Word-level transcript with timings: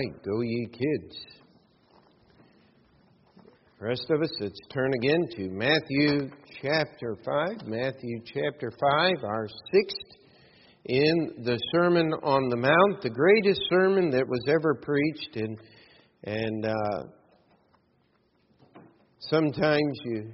right, 0.00 0.22
go 0.24 0.40
ye 0.40 0.66
kids. 0.66 1.16
rest 3.80 4.06
of 4.10 4.22
us, 4.22 4.30
let's 4.40 4.60
turn 4.72 4.92
again 4.94 5.26
to 5.36 5.48
Matthew 5.50 6.30
chapter 6.62 7.16
5. 7.24 7.66
Matthew 7.66 8.20
chapter 8.24 8.70
5, 8.70 9.24
our 9.24 9.46
sixth 9.72 10.18
in 10.86 11.44
the 11.44 11.58
Sermon 11.72 12.12
on 12.22 12.48
the 12.48 12.56
Mount, 12.56 13.02
the 13.02 13.10
greatest 13.10 13.60
sermon 13.68 14.10
that 14.10 14.26
was 14.26 14.42
ever 14.48 14.74
preached. 14.74 15.36
And, 15.36 15.58
and 16.24 16.66
uh, 16.66 17.02
sometimes 19.20 19.98
you 20.04 20.32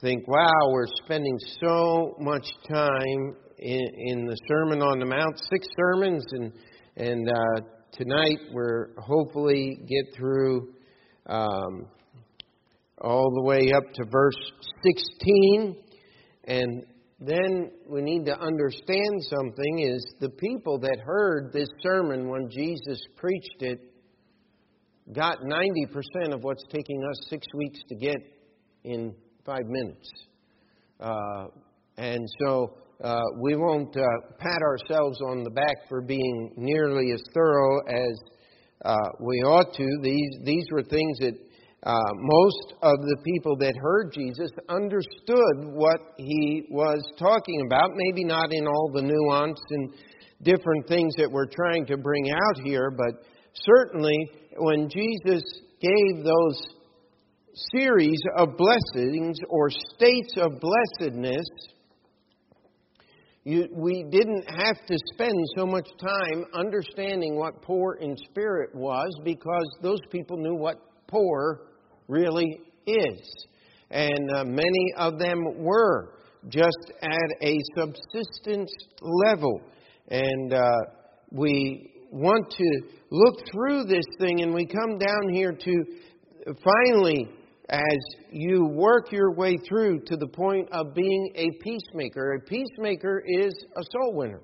think, 0.00 0.28
wow, 0.28 0.70
we're 0.70 0.86
spending 1.04 1.38
so 1.60 2.14
much 2.20 2.46
time 2.68 3.36
in, 3.58 3.82
in 4.06 4.26
the 4.26 4.36
Sermon 4.48 4.80
on 4.80 5.00
the 5.00 5.06
Mount, 5.06 5.40
six 5.50 5.66
sermons, 5.76 6.24
and, 6.32 6.52
and 6.96 7.28
uh, 7.28 7.73
tonight 7.96 8.38
we're 8.52 8.88
hopefully 8.98 9.78
get 9.86 10.16
through 10.16 10.74
um, 11.26 11.86
all 13.00 13.30
the 13.34 13.42
way 13.42 13.70
up 13.74 13.84
to 13.94 14.04
verse 14.10 14.36
16. 14.82 15.76
And 16.46 16.84
then 17.20 17.70
we 17.88 18.02
need 18.02 18.24
to 18.26 18.38
understand 18.38 19.22
something 19.22 19.78
is 19.78 20.04
the 20.20 20.30
people 20.30 20.78
that 20.80 20.98
heard 21.04 21.52
this 21.52 21.68
sermon 21.82 22.28
when 22.28 22.50
Jesus 22.50 23.00
preached 23.16 23.60
it 23.60 23.78
got 25.14 25.38
90% 25.40 26.34
of 26.34 26.42
what's 26.42 26.64
taking 26.70 27.02
us 27.08 27.16
six 27.28 27.46
weeks 27.54 27.78
to 27.88 27.94
get 27.94 28.16
in 28.84 29.14
five 29.46 29.66
minutes. 29.66 30.10
Uh, 30.98 31.46
and 31.96 32.26
so 32.40 32.74
uh, 33.02 33.20
we 33.40 33.56
won't 33.56 33.96
uh, 33.96 34.02
pat 34.38 34.62
ourselves 34.62 35.18
on 35.28 35.42
the 35.42 35.50
back 35.50 35.76
for 35.88 36.00
being 36.00 36.52
nearly 36.56 37.12
as 37.12 37.22
thorough 37.34 37.80
as 37.88 38.18
uh, 38.84 38.96
we 39.20 39.36
ought 39.42 39.72
to. 39.74 39.86
These, 40.02 40.38
these 40.44 40.64
were 40.70 40.82
things 40.82 41.18
that 41.18 41.34
uh, 41.84 41.94
most 42.16 42.74
of 42.82 42.96
the 43.00 43.16
people 43.24 43.56
that 43.58 43.74
heard 43.76 44.12
Jesus 44.14 44.50
understood 44.68 45.74
what 45.74 46.00
he 46.16 46.66
was 46.70 47.02
talking 47.18 47.62
about, 47.66 47.90
maybe 47.94 48.24
not 48.24 48.52
in 48.52 48.66
all 48.66 48.90
the 48.94 49.02
nuance 49.02 49.60
and 49.70 49.94
different 50.42 50.86
things 50.88 51.14
that 51.16 51.30
we're 51.30 51.46
trying 51.46 51.84
to 51.86 51.96
bring 51.96 52.30
out 52.30 52.64
here, 52.64 52.90
but 52.90 53.24
certainly 53.64 54.16
when 54.56 54.88
Jesus 54.88 55.42
gave 55.80 56.24
those 56.24 56.62
series 57.72 58.20
of 58.36 58.56
blessings 58.56 59.36
or 59.48 59.68
states 59.70 60.34
of 60.36 60.52
blessedness, 60.60 61.46
you, 63.44 63.68
we 63.72 64.04
didn't 64.10 64.44
have 64.48 64.86
to 64.86 64.98
spend 65.12 65.34
so 65.56 65.66
much 65.66 65.86
time 66.00 66.46
understanding 66.54 67.36
what 67.36 67.60
poor 67.60 67.98
in 68.00 68.16
spirit 68.16 68.74
was 68.74 69.14
because 69.22 69.66
those 69.82 70.00
people 70.10 70.38
knew 70.38 70.54
what 70.54 70.80
poor 71.06 71.60
really 72.08 72.60
is. 72.86 73.46
And 73.90 74.30
uh, 74.34 74.44
many 74.44 74.92
of 74.96 75.18
them 75.18 75.42
were 75.58 76.14
just 76.48 76.92
at 77.02 77.42
a 77.42 77.58
subsistence 77.76 78.72
level. 79.00 79.60
And 80.08 80.52
uh, 80.54 80.70
we 81.30 81.90
want 82.10 82.50
to 82.50 82.80
look 83.10 83.36
through 83.52 83.84
this 83.84 84.04
thing, 84.18 84.40
and 84.40 84.54
we 84.54 84.66
come 84.66 84.98
down 84.98 85.32
here 85.32 85.52
to 85.52 85.84
finally 86.46 87.28
as 87.70 87.98
you 88.30 88.66
work 88.66 89.10
your 89.10 89.32
way 89.32 89.56
through 89.68 90.00
to 90.00 90.16
the 90.16 90.26
point 90.26 90.68
of 90.70 90.94
being 90.94 91.32
a 91.34 91.50
peacemaker. 91.62 92.34
A 92.34 92.40
peacemaker 92.40 93.22
is 93.26 93.54
a 93.76 93.82
soul 93.92 94.14
winner, 94.14 94.42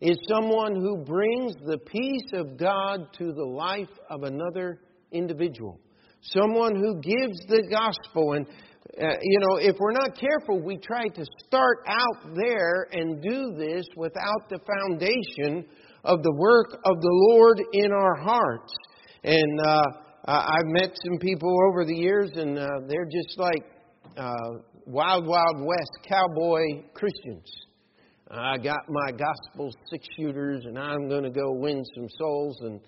is 0.00 0.16
someone 0.28 0.76
who 0.76 1.04
brings 1.04 1.54
the 1.66 1.78
peace 1.78 2.30
of 2.34 2.56
God 2.56 3.00
to 3.18 3.32
the 3.32 3.44
life 3.44 3.88
of 4.10 4.22
another 4.22 4.80
individual, 5.10 5.80
someone 6.20 6.76
who 6.76 7.00
gives 7.00 7.38
the 7.48 7.66
gospel. 7.68 8.34
And, 8.34 8.46
uh, 8.46 9.16
you 9.20 9.40
know, 9.40 9.56
if 9.56 9.76
we're 9.80 9.92
not 9.92 10.16
careful, 10.16 10.62
we 10.62 10.76
try 10.76 11.08
to 11.08 11.24
start 11.46 11.78
out 11.88 12.34
there 12.36 12.86
and 12.92 13.20
do 13.20 13.54
this 13.58 13.84
without 13.96 14.48
the 14.48 14.60
foundation 14.60 15.64
of 16.04 16.22
the 16.22 16.32
work 16.32 16.74
of 16.84 17.00
the 17.00 17.28
Lord 17.32 17.60
in 17.72 17.90
our 17.92 18.14
hearts. 18.14 18.72
And, 19.24 19.60
uh, 19.66 19.82
I've 20.24 20.66
met 20.66 20.90
some 21.04 21.18
people 21.18 21.54
over 21.68 21.84
the 21.84 21.94
years, 21.94 22.30
and 22.34 22.58
uh, 22.58 22.66
they're 22.86 23.06
just 23.06 23.38
like 23.38 23.64
uh, 24.16 24.60
wild, 24.86 25.26
wild 25.26 25.60
west 25.60 25.98
cowboy 26.08 26.82
Christians. 26.94 27.50
I 28.30 28.58
got 28.58 28.78
my 28.88 29.12
gospel 29.12 29.70
six 29.90 30.06
shooters, 30.16 30.64
and 30.66 30.78
I'm 30.78 31.08
going 31.08 31.24
to 31.24 31.30
go 31.30 31.52
win 31.52 31.82
some 31.94 32.06
souls. 32.18 32.60
And 32.60 32.80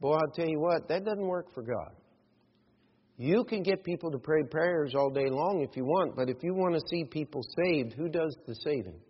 boy, 0.00 0.14
I'll 0.14 0.32
tell 0.34 0.48
you 0.48 0.60
what, 0.60 0.88
that 0.88 1.04
doesn't 1.04 1.26
work 1.26 1.52
for 1.52 1.62
God. 1.62 1.94
You 3.18 3.44
can 3.44 3.62
get 3.62 3.82
people 3.82 4.10
to 4.12 4.18
pray 4.18 4.44
prayers 4.48 4.94
all 4.94 5.10
day 5.10 5.28
long 5.28 5.66
if 5.68 5.76
you 5.76 5.84
want, 5.84 6.14
but 6.14 6.30
if 6.30 6.36
you 6.42 6.54
want 6.54 6.74
to 6.74 6.80
see 6.88 7.04
people 7.04 7.42
saved, 7.64 7.94
who 7.94 8.08
does 8.08 8.34
the 8.46 8.54
saving? 8.64 9.00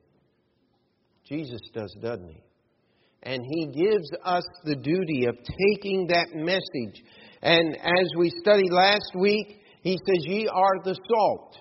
Jesus 1.25 1.61
does, 1.75 1.95
doesn't 2.01 2.29
he? 2.29 2.43
And 3.23 3.43
he 3.45 3.67
gives 3.67 4.11
us 4.25 4.45
the 4.65 4.77
duty 4.77 5.27
of 5.27 5.37
taking 5.37 6.07
that 6.09 6.29
message 6.35 7.03
and 7.43 7.77
as 7.77 8.09
we 8.17 8.31
studied 8.41 8.73
last 8.73 9.13
week, 9.15 9.61
he 9.83 9.93
says, 10.07 10.27
Ye 10.27 10.49
are 10.49 10.83
the 10.83 10.99
salt 11.09 11.57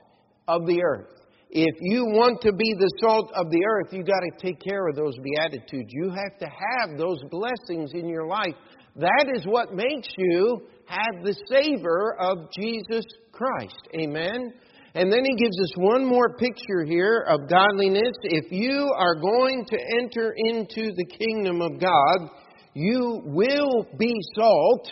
of 0.47 0.65
the 0.65 0.81
earth. 0.83 1.13
If 1.49 1.75
you 1.79 2.05
want 2.05 2.41
to 2.41 2.51
be 2.51 2.73
the 2.77 2.91
salt 2.99 3.31
of 3.33 3.49
the 3.49 3.63
earth, 3.65 3.93
you've 3.93 4.07
got 4.07 4.19
to 4.19 4.45
take 4.45 4.59
care 4.59 4.87
of 4.87 4.95
those 4.95 5.15
beatitudes. 5.23 5.89
You 5.89 6.09
have 6.09 6.37
to 6.39 6.45
have 6.45 6.97
those 6.97 7.19
blessings 7.29 7.91
in 7.93 8.09
your 8.09 8.27
life. 8.27 8.55
That 8.95 9.31
is 9.33 9.45
what 9.45 9.73
makes 9.73 10.09
you 10.17 10.67
have 10.87 11.23
the 11.23 11.35
savor 11.49 12.17
of 12.19 12.49
Jesus 12.59 13.05
Christ. 13.31 13.79
Amen? 13.95 14.53
And 14.97 15.13
then 15.13 15.23
he 15.23 15.35
gives 15.35 15.55
us 15.61 15.73
one 15.75 16.03
more 16.03 16.33
picture 16.37 16.83
here 16.83 17.23
of 17.29 17.47
godliness. 17.47 18.13
If 18.23 18.51
you 18.51 18.91
are 18.97 19.13
going 19.13 19.63
to 19.69 19.77
enter 20.01 20.33
into 20.35 20.91
the 20.95 21.05
kingdom 21.05 21.61
of 21.61 21.79
God, 21.79 22.29
you 22.73 23.21
will 23.25 23.85
be 23.99 24.11
salt 24.33 24.87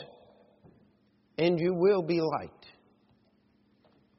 and 1.40 1.60
you 1.60 1.74
will 1.74 2.04
be 2.04 2.22
light. 2.22 2.52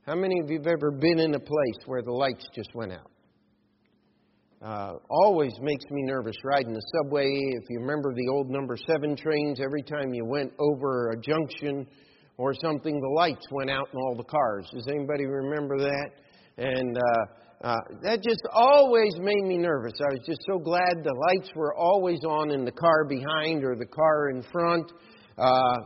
How 0.04 0.16
many 0.16 0.40
of 0.40 0.50
you 0.50 0.58
have 0.58 0.66
ever 0.66 0.90
been 0.90 1.20
in 1.20 1.36
a 1.36 1.38
place 1.38 1.86
where 1.86 2.02
the 2.02 2.10
lights 2.10 2.48
just 2.52 2.74
went 2.74 2.90
out? 2.90 3.10
Uh, 4.60 4.94
always 5.08 5.52
makes 5.60 5.84
me 5.92 6.02
nervous 6.02 6.34
riding 6.42 6.72
the 6.72 6.82
subway. 6.96 7.28
If 7.28 7.62
you 7.70 7.78
remember 7.78 8.12
the 8.12 8.26
old 8.28 8.50
number 8.50 8.76
seven 8.88 9.14
trains, 9.14 9.60
every 9.60 9.82
time 9.82 10.12
you 10.12 10.24
went 10.24 10.52
over 10.58 11.10
a 11.10 11.20
junction 11.20 11.86
or 12.38 12.52
something, 12.54 13.00
the 13.00 13.14
lights 13.16 13.46
went 13.50 13.70
out 13.70 13.88
in 13.92 13.98
all 13.98 14.14
the 14.16 14.24
cars. 14.24 14.68
Does 14.72 14.86
anybody 14.88 15.24
remember 15.24 15.78
that? 15.78 16.10
And 16.58 16.96
uh, 16.96 17.68
uh, 17.68 17.76
that 18.02 18.22
just 18.22 18.42
always 18.52 19.14
made 19.18 19.44
me 19.44 19.58
nervous. 19.58 19.92
I 20.00 20.12
was 20.12 20.22
just 20.26 20.40
so 20.46 20.58
glad 20.58 21.02
the 21.02 21.14
lights 21.28 21.50
were 21.54 21.74
always 21.74 22.20
on 22.24 22.50
in 22.50 22.64
the 22.64 22.72
car 22.72 23.04
behind 23.08 23.64
or 23.64 23.76
the 23.76 23.86
car 23.86 24.30
in 24.30 24.42
front. 24.52 24.92
Uh, 25.38 25.76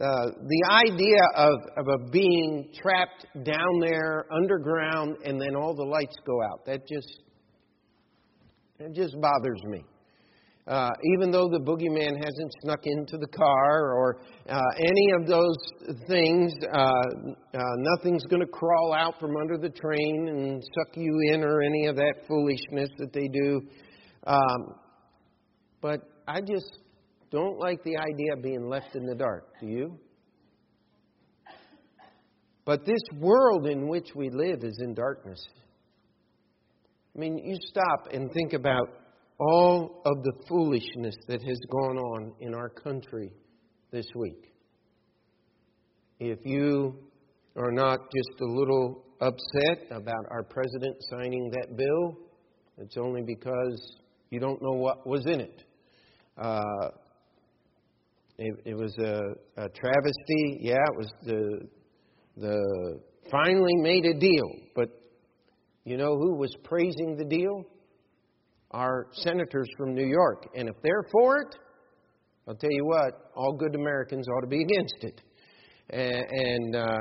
uh, 0.00 0.26
the 0.48 0.64
idea 0.70 1.20
of, 1.36 1.54
of 1.76 1.86
a 1.86 2.10
being 2.10 2.72
trapped 2.74 3.26
down 3.44 3.78
there 3.80 4.26
underground 4.32 5.16
and 5.24 5.40
then 5.40 5.54
all 5.54 5.74
the 5.76 5.84
lights 5.84 6.16
go 6.26 6.42
out 6.42 6.64
that 6.64 6.80
just 6.88 7.20
it 8.80 8.92
just 8.94 9.14
bothers 9.20 9.60
me 9.66 9.84
uh, 10.68 10.90
even 11.14 11.32
though 11.32 11.48
the 11.48 11.58
boogeyman 11.58 12.16
hasn't 12.16 12.52
snuck 12.62 12.80
into 12.84 13.18
the 13.18 13.26
car 13.26 13.94
or 13.94 14.20
uh, 14.48 14.60
any 14.78 15.10
of 15.10 15.26
those 15.26 15.56
things, 16.06 16.52
uh, 16.72 16.78
uh 16.78 17.60
nothing's 17.78 18.24
going 18.26 18.40
to 18.40 18.46
crawl 18.46 18.94
out 18.96 19.18
from 19.18 19.36
under 19.36 19.58
the 19.58 19.70
train 19.70 20.28
and 20.28 20.62
suck 20.62 20.96
you 20.96 21.18
in 21.32 21.42
or 21.42 21.62
any 21.62 21.86
of 21.86 21.96
that 21.96 22.14
foolishness 22.28 22.90
that 22.98 23.12
they 23.12 23.26
do. 23.26 23.60
Um, 24.24 24.74
but 25.80 26.00
I 26.28 26.40
just 26.40 26.78
don't 27.32 27.58
like 27.58 27.82
the 27.82 27.96
idea 27.96 28.34
of 28.36 28.42
being 28.42 28.68
left 28.68 28.94
in 28.94 29.04
the 29.04 29.16
dark. 29.16 29.48
Do 29.60 29.66
you? 29.66 29.98
But 32.64 32.86
this 32.86 33.02
world 33.18 33.66
in 33.66 33.88
which 33.88 34.10
we 34.14 34.30
live 34.30 34.62
is 34.62 34.78
in 34.80 34.94
darkness. 34.94 35.44
I 37.16 37.18
mean, 37.18 37.36
you 37.38 37.56
stop 37.60 38.12
and 38.12 38.30
think 38.32 38.52
about 38.52 39.01
all 39.50 40.02
of 40.04 40.22
the 40.22 40.32
foolishness 40.48 41.16
that 41.26 41.42
has 41.42 41.58
gone 41.70 41.98
on 41.98 42.32
in 42.40 42.54
our 42.54 42.68
country 42.68 43.32
this 43.90 44.06
week. 44.14 44.52
If 46.20 46.38
you 46.44 46.96
are 47.56 47.72
not 47.72 47.98
just 48.14 48.40
a 48.40 48.44
little 48.44 49.04
upset 49.20 49.90
about 49.90 50.24
our 50.30 50.44
president 50.44 50.96
signing 51.10 51.50
that 51.50 51.76
bill, 51.76 52.16
it's 52.78 52.96
only 52.96 53.22
because 53.22 53.96
you 54.30 54.38
don't 54.38 54.62
know 54.62 54.78
what 54.78 55.06
was 55.06 55.26
in 55.26 55.40
it. 55.40 55.64
Uh, 56.38 56.88
it, 58.38 58.54
it 58.64 58.74
was 58.74 58.96
a, 58.98 59.62
a 59.62 59.68
travesty. 59.68 60.58
Yeah, 60.60 60.74
it 60.74 60.96
was 60.96 61.12
the 61.24 61.68
the 62.36 63.00
finally 63.30 63.76
made 63.76 64.04
a 64.06 64.18
deal. 64.18 64.48
But 64.74 64.88
you 65.84 65.96
know 65.96 66.16
who 66.16 66.36
was 66.36 66.54
praising 66.64 67.16
the 67.16 67.24
deal? 67.24 67.66
Our 68.72 69.08
senators 69.12 69.68
from 69.76 69.94
New 69.94 70.06
York. 70.06 70.48
And 70.54 70.68
if 70.68 70.74
they're 70.82 71.04
for 71.12 71.38
it, 71.38 71.54
I'll 72.48 72.56
tell 72.56 72.70
you 72.70 72.84
what, 72.84 73.30
all 73.36 73.52
good 73.52 73.74
Americans 73.74 74.26
ought 74.28 74.40
to 74.40 74.46
be 74.46 74.62
against 74.68 74.96
it. 75.00 75.20
And, 75.90 76.24
and 76.30 76.76
uh, 76.76 76.98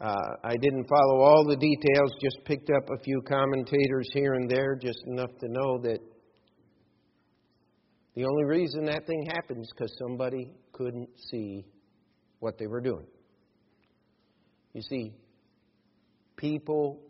uh, 0.00 0.30
I 0.44 0.56
didn't 0.60 0.86
follow 0.88 1.22
all 1.22 1.44
the 1.48 1.56
details, 1.56 2.12
just 2.22 2.44
picked 2.44 2.70
up 2.70 2.88
a 2.90 3.02
few 3.02 3.20
commentators 3.28 4.08
here 4.12 4.34
and 4.34 4.48
there, 4.48 4.76
just 4.76 5.00
enough 5.06 5.30
to 5.40 5.48
know 5.48 5.78
that 5.82 5.98
the 8.14 8.24
only 8.24 8.44
reason 8.44 8.84
that 8.86 9.06
thing 9.06 9.26
happened 9.32 9.62
is 9.62 9.72
because 9.76 9.96
somebody 9.98 10.50
couldn't 10.72 11.08
see 11.30 11.64
what 12.40 12.58
they 12.58 12.66
were 12.66 12.80
doing. 12.80 13.06
You 14.72 14.82
see, 14.82 15.12
people, 16.36 17.00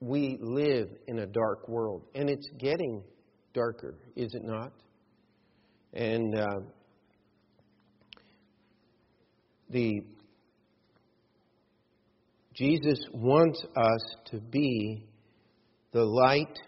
we 0.00 0.38
live 0.40 0.88
in 1.06 1.20
a 1.20 1.26
dark 1.26 1.68
world, 1.68 2.02
and 2.14 2.28
it's 2.28 2.48
getting 2.58 3.02
darker, 3.54 3.94
is 4.14 4.34
it 4.34 4.44
not? 4.44 4.72
And 5.92 6.38
uh, 6.38 6.60
the 9.70 10.00
Jesus 12.54 12.98
wants 13.12 13.62
us 13.76 14.16
to 14.30 14.40
be 14.40 15.04
the 15.92 16.04
light. 16.04 16.58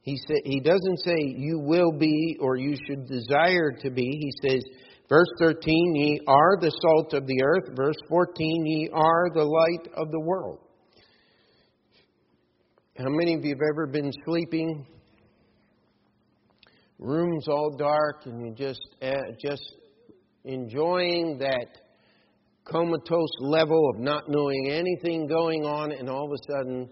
He 0.00 0.16
sa- 0.16 0.44
he 0.44 0.60
doesn't 0.60 0.98
say 1.04 1.16
you 1.36 1.58
will 1.58 1.92
be 1.92 2.38
or 2.40 2.56
you 2.56 2.76
should 2.86 3.06
desire 3.06 3.72
to 3.82 3.90
be. 3.90 4.02
He 4.02 4.48
says, 4.48 4.62
verse 5.08 5.28
13, 5.38 5.94
ye 5.96 6.20
are 6.26 6.56
the 6.60 6.72
salt 6.82 7.12
of 7.12 7.26
the 7.26 7.42
earth. 7.42 7.76
Verse 7.76 7.96
14, 8.08 8.66
ye 8.66 8.88
are 8.92 9.28
the 9.34 9.44
light 9.44 9.92
of 9.96 10.10
the 10.10 10.20
world. 10.20 10.60
How 12.98 13.10
many 13.10 13.34
of 13.34 13.44
you 13.44 13.50
have 13.50 13.62
ever 13.72 13.86
been 13.86 14.10
sleeping? 14.24 14.84
Rooms 16.98 17.46
all 17.46 17.76
dark, 17.78 18.26
and 18.26 18.44
you 18.44 18.52
just 18.52 18.80
uh, 19.00 19.14
just 19.40 19.62
enjoying 20.44 21.38
that 21.38 21.68
comatose 22.64 23.30
level 23.38 23.80
of 23.94 24.00
not 24.00 24.24
knowing 24.26 24.70
anything 24.72 25.28
going 25.28 25.64
on, 25.64 25.92
and 25.92 26.10
all 26.10 26.24
of 26.24 26.32
a 26.32 26.52
sudden 26.52 26.90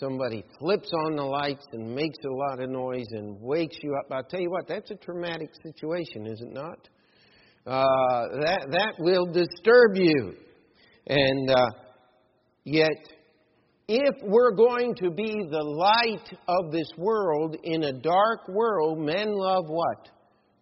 somebody 0.00 0.42
flips 0.58 0.90
on 1.06 1.14
the 1.14 1.22
lights 1.22 1.64
and 1.70 1.94
makes 1.94 2.18
a 2.24 2.34
lot 2.34 2.60
of 2.60 2.68
noise 2.68 3.06
and 3.12 3.40
wakes 3.40 3.76
you 3.80 3.94
up. 3.94 4.10
I'll 4.10 4.24
tell 4.24 4.40
you 4.40 4.50
what, 4.50 4.66
that's 4.66 4.90
a 4.90 4.96
traumatic 4.96 5.50
situation, 5.62 6.26
is 6.26 6.40
it 6.40 6.52
not? 6.52 6.88
Uh, 7.64 8.40
that 8.40 8.66
that 8.72 8.94
will 8.98 9.26
disturb 9.26 9.94
you, 9.94 10.34
and 11.06 11.48
uh, 11.48 11.70
yet. 12.64 13.17
If 13.88 14.16
we're 14.22 14.54
going 14.54 14.94
to 14.96 15.10
be 15.10 15.32
the 15.50 15.62
light 15.62 16.38
of 16.46 16.70
this 16.70 16.90
world 16.98 17.56
in 17.64 17.84
a 17.84 17.92
dark 17.92 18.46
world, 18.48 18.98
men 18.98 19.32
love 19.32 19.64
what? 19.66 20.10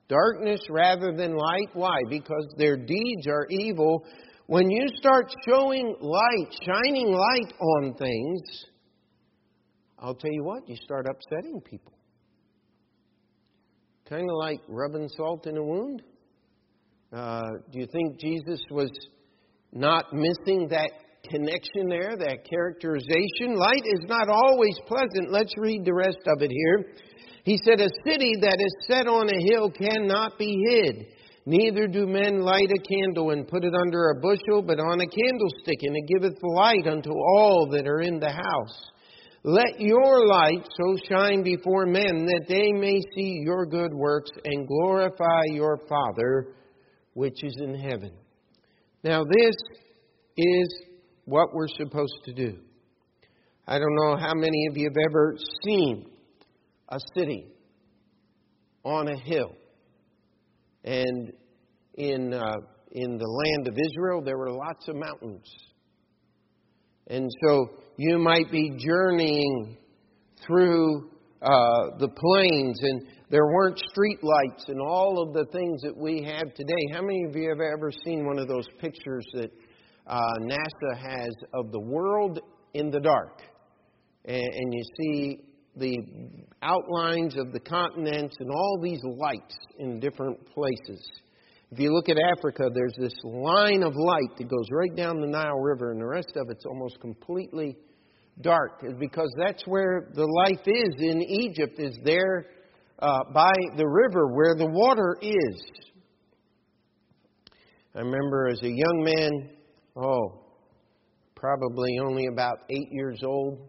Darkness 0.09 0.61
rather 0.71 1.13
than 1.13 1.37
light. 1.37 1.69
Why? 1.73 1.99
Because 2.09 2.47
their 2.57 2.77
deeds 2.77 3.27
are 3.27 3.47
evil 3.51 4.05
when 4.47 4.71
you 4.71 4.87
start 4.99 5.27
showing 5.49 5.97
light, 6.01 6.55
shining 6.65 7.09
light 7.09 7.53
on 7.61 7.95
things, 7.95 8.41
I'll 9.99 10.15
tell 10.15 10.31
you 10.31 10.45
what, 10.45 10.69
you 10.69 10.77
start 10.85 11.07
upsetting 11.11 11.61
people. 11.63 11.93
Kind 14.09 14.23
of 14.23 14.37
like 14.39 14.61
rubbing 14.69 15.09
salt 15.17 15.49
in 15.49 15.57
a 15.57 15.63
wound. 15.63 16.03
Uh, 17.13 17.43
do 17.73 17.81
you 17.81 17.87
think 17.91 18.21
Jesus 18.21 18.61
was 18.71 18.91
not 19.73 20.13
missing 20.13 20.69
that 20.71 20.91
connection 21.31 21.89
there, 21.89 22.17
that 22.17 22.49
characterization? 22.49 23.57
Light 23.57 23.85
is 23.85 24.05
not 24.09 24.29
always 24.29 24.79
pleasant. 24.87 25.31
Let's 25.31 25.53
read 25.59 25.85
the 25.85 25.95
rest 25.95 26.21
of 26.27 26.43
it 26.43 26.51
here. 26.51 26.93
He 27.45 27.59
said, 27.65 27.81
A 27.81 27.89
city 28.05 28.35
that 28.41 28.59
is 28.59 28.87
set 28.87 29.07
on 29.07 29.29
a 29.29 29.53
hill 29.53 29.71
cannot 29.71 30.39
be 30.39 30.57
hid. 30.69 31.07
Neither 31.47 31.87
do 31.87 32.07
men 32.07 32.41
light 32.41 32.71
a 32.71 32.89
candle 32.89 33.31
and 33.31 33.47
put 33.47 33.65
it 33.65 33.75
under 33.75 34.11
a 34.11 34.21
bushel, 34.21 34.63
but 34.63 34.81
on 34.81 35.01
a 35.01 35.07
candlestick, 35.07 35.79
and 35.83 35.97
it 35.97 36.09
giveth 36.09 36.39
light 36.43 36.87
unto 36.89 37.11
all 37.11 37.69
that 37.71 37.87
are 37.87 38.01
in 38.01 38.19
the 38.19 38.33
house. 38.33 38.91
Let 39.45 39.79
your 39.81 40.27
light 40.27 40.67
so 40.77 40.97
shine 41.09 41.45
before 41.45 41.87
men 41.87 42.27
that 42.27 42.47
they 42.49 42.73
may 42.73 43.01
see 43.15 43.43
your 43.45 43.65
good 43.65 43.95
works 43.95 44.31
and 44.45 44.67
glorify 44.67 45.43
your 45.53 45.79
Father 45.89 46.57
which 47.17 47.43
is 47.43 47.57
in 47.61 47.75
heaven. 47.75 48.11
Now, 49.03 49.23
this 49.25 49.55
is 50.37 50.83
what 51.27 51.53
we're 51.53 51.69
supposed 51.69 52.25
to 52.25 52.33
do. 52.33 52.59
I 53.67 53.79
don't 53.79 53.95
know 53.97 54.17
how 54.17 54.33
many 54.35 54.67
of 54.71 54.77
you 54.77 54.89
have 54.89 55.11
ever 55.11 55.37
seen 55.65 56.07
a 56.89 56.99
city 57.17 57.49
on 58.85 59.09
a 59.09 59.19
hill. 59.19 59.51
And 60.85 61.33
in, 61.95 62.33
uh, 62.33 62.55
in 62.93 63.19
the 63.19 63.27
land 63.27 63.67
of 63.67 63.75
Israel, 63.75 64.23
there 64.25 64.39
were 64.39 64.53
lots 64.53 64.87
of 64.89 64.95
mountains. 64.95 65.45
And 67.09 67.29
so 67.45 67.71
you 67.97 68.19
might 68.19 68.51
be 68.53 68.71
journeying 68.79 69.79
through 70.47 71.11
uh, 71.43 71.99
the 71.99 72.09
plains, 72.09 72.79
and 72.83 73.03
there 73.31 73.47
weren't 73.47 73.79
street 73.91 74.19
lights 74.23 74.65
and 74.69 74.81
all 74.81 75.23
of 75.23 75.35
the 75.35 75.47
things 75.53 75.83
that 75.83 75.97
we 75.97 76.23
have 76.23 76.55
today. 76.55 76.93
How 76.93 77.03
many 77.03 77.25
of 77.25 77.35
you 77.35 77.49
have 77.49 77.61
ever 77.61 77.91
seen 78.05 78.27
one 78.27 78.39
of 78.39 78.47
those 78.47 78.67
pictures 78.81 79.27
that 79.35 79.51
uh, 80.07 80.21
NASA 80.41 80.97
has 80.97 81.35
of 81.55 81.73
the 81.73 81.81
world 81.81 82.41
in 82.75 82.91
the 82.91 83.01
dark? 83.01 83.43
And, 84.25 84.43
and 84.43 84.75
you 84.75 84.83
see 85.01 85.39
the 85.77 85.97
outlines 86.63 87.37
of 87.37 87.53
the 87.53 87.61
continents 87.61 88.37
and 88.41 88.51
all 88.51 88.81
these 88.83 89.01
lights 89.05 89.57
in 89.79 90.01
different 90.01 90.39
places. 90.47 91.07
If 91.71 91.81
you 91.81 91.93
look 91.93 92.09
at 92.09 92.17
Africa, 92.39 92.71
there's 92.73 92.95
this 92.99 93.15
line 93.25 93.83
of 93.83 93.93
light 93.97 94.37
that 94.39 94.49
goes 94.49 94.69
right 94.71 94.97
down 94.97 95.21
the 95.21 95.27
Nile 95.27 95.61
River, 95.61 95.91
and 95.91 96.01
the 96.01 96.07
rest 96.07 96.33
of 96.37 96.47
it's 96.49 96.65
almost 96.65 97.01
completely 97.01 97.77
dark, 98.41 98.83
because 98.99 99.31
that's 99.37 99.67
where 99.67 100.11
the 100.15 100.25
life 100.47 100.67
is 100.67 100.95
in 100.99 101.23
Egypt, 101.23 101.79
is 101.79 101.99
there 102.05 102.47
uh, 103.01 103.25
by 103.35 103.53
the 103.77 103.87
river 103.87 104.29
where 104.35 104.55
the 104.55 104.67
water 104.67 105.17
is. 105.21 105.63
I 107.95 108.01
remember 108.01 108.49
as 108.49 108.63
a 108.63 108.69
young 108.69 109.03
man, 109.03 109.56
oh, 109.97 110.45
probably 111.35 111.99
only 112.05 112.27
about 112.27 112.59
eight 112.71 112.89
years 112.91 113.21
old, 113.25 113.69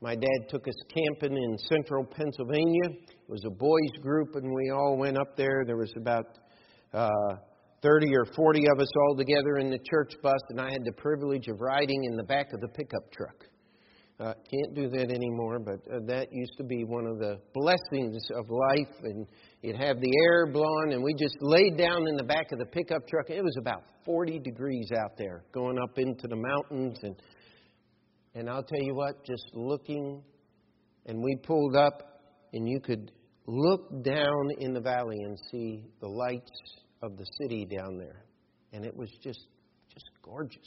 my 0.00 0.14
dad 0.14 0.48
took 0.50 0.66
us 0.68 0.74
camping 0.92 1.36
in 1.36 1.58
central 1.58 2.04
Pennsylvania. 2.04 2.90
It 2.90 3.28
was 3.28 3.42
a 3.46 3.50
boys' 3.50 4.02
group, 4.02 4.34
and 4.34 4.52
we 4.52 4.70
all 4.70 4.96
went 4.98 5.16
up 5.16 5.36
there. 5.36 5.64
There 5.66 5.76
was 5.76 5.92
about 5.96 6.26
uh, 6.92 7.08
30 7.82 8.14
or 8.14 8.26
40 8.36 8.64
of 8.74 8.80
us 8.80 8.88
all 8.96 9.16
together 9.16 9.58
in 9.58 9.70
the 9.70 9.78
church 9.90 10.12
bus, 10.22 10.40
and 10.50 10.60
I 10.60 10.70
had 10.70 10.84
the 10.84 10.92
privilege 10.92 11.48
of 11.48 11.60
riding 11.60 12.04
in 12.04 12.16
the 12.16 12.22
back 12.22 12.52
of 12.52 12.60
the 12.60 12.68
pickup 12.68 13.10
truck. 13.12 13.44
Uh, 14.20 14.32
can't 14.48 14.74
do 14.76 14.88
that 14.88 15.10
anymore, 15.10 15.58
but 15.58 15.80
uh, 15.92 15.98
that 16.06 16.28
used 16.30 16.52
to 16.56 16.62
be 16.64 16.84
one 16.84 17.04
of 17.04 17.18
the 17.18 17.36
blessings 17.52 18.22
of 18.36 18.46
life. 18.48 18.96
And 19.02 19.26
you'd 19.62 19.76
have 19.76 20.00
the 20.00 20.12
air 20.26 20.46
blowing, 20.46 20.92
and 20.92 21.02
we 21.02 21.14
just 21.14 21.36
laid 21.40 21.76
down 21.76 22.06
in 22.08 22.16
the 22.16 22.22
back 22.22 22.52
of 22.52 22.60
the 22.60 22.66
pickup 22.66 23.08
truck. 23.08 23.28
It 23.28 23.42
was 23.42 23.56
about 23.58 23.82
40 24.04 24.38
degrees 24.38 24.90
out 24.96 25.16
there, 25.18 25.44
going 25.52 25.78
up 25.82 25.98
into 25.98 26.28
the 26.28 26.36
mountains, 26.36 26.98
and 27.02 27.16
and 28.36 28.50
I'll 28.50 28.64
tell 28.64 28.82
you 28.82 28.94
what, 28.94 29.24
just 29.24 29.44
looking, 29.52 30.20
and 31.06 31.22
we 31.22 31.36
pulled 31.36 31.76
up, 31.76 32.20
and 32.52 32.68
you 32.68 32.80
could 32.80 33.12
look 33.46 34.02
down 34.02 34.50
in 34.58 34.72
the 34.72 34.80
valley 34.80 35.18
and 35.20 35.38
see 35.52 35.84
the 36.00 36.08
lights 36.08 36.50
of 37.02 37.16
the 37.16 37.24
city 37.40 37.64
down 37.64 37.96
there. 37.96 38.24
And 38.72 38.84
it 38.84 38.96
was 38.96 39.08
just, 39.22 39.46
just 39.92 40.06
gorgeous. 40.22 40.58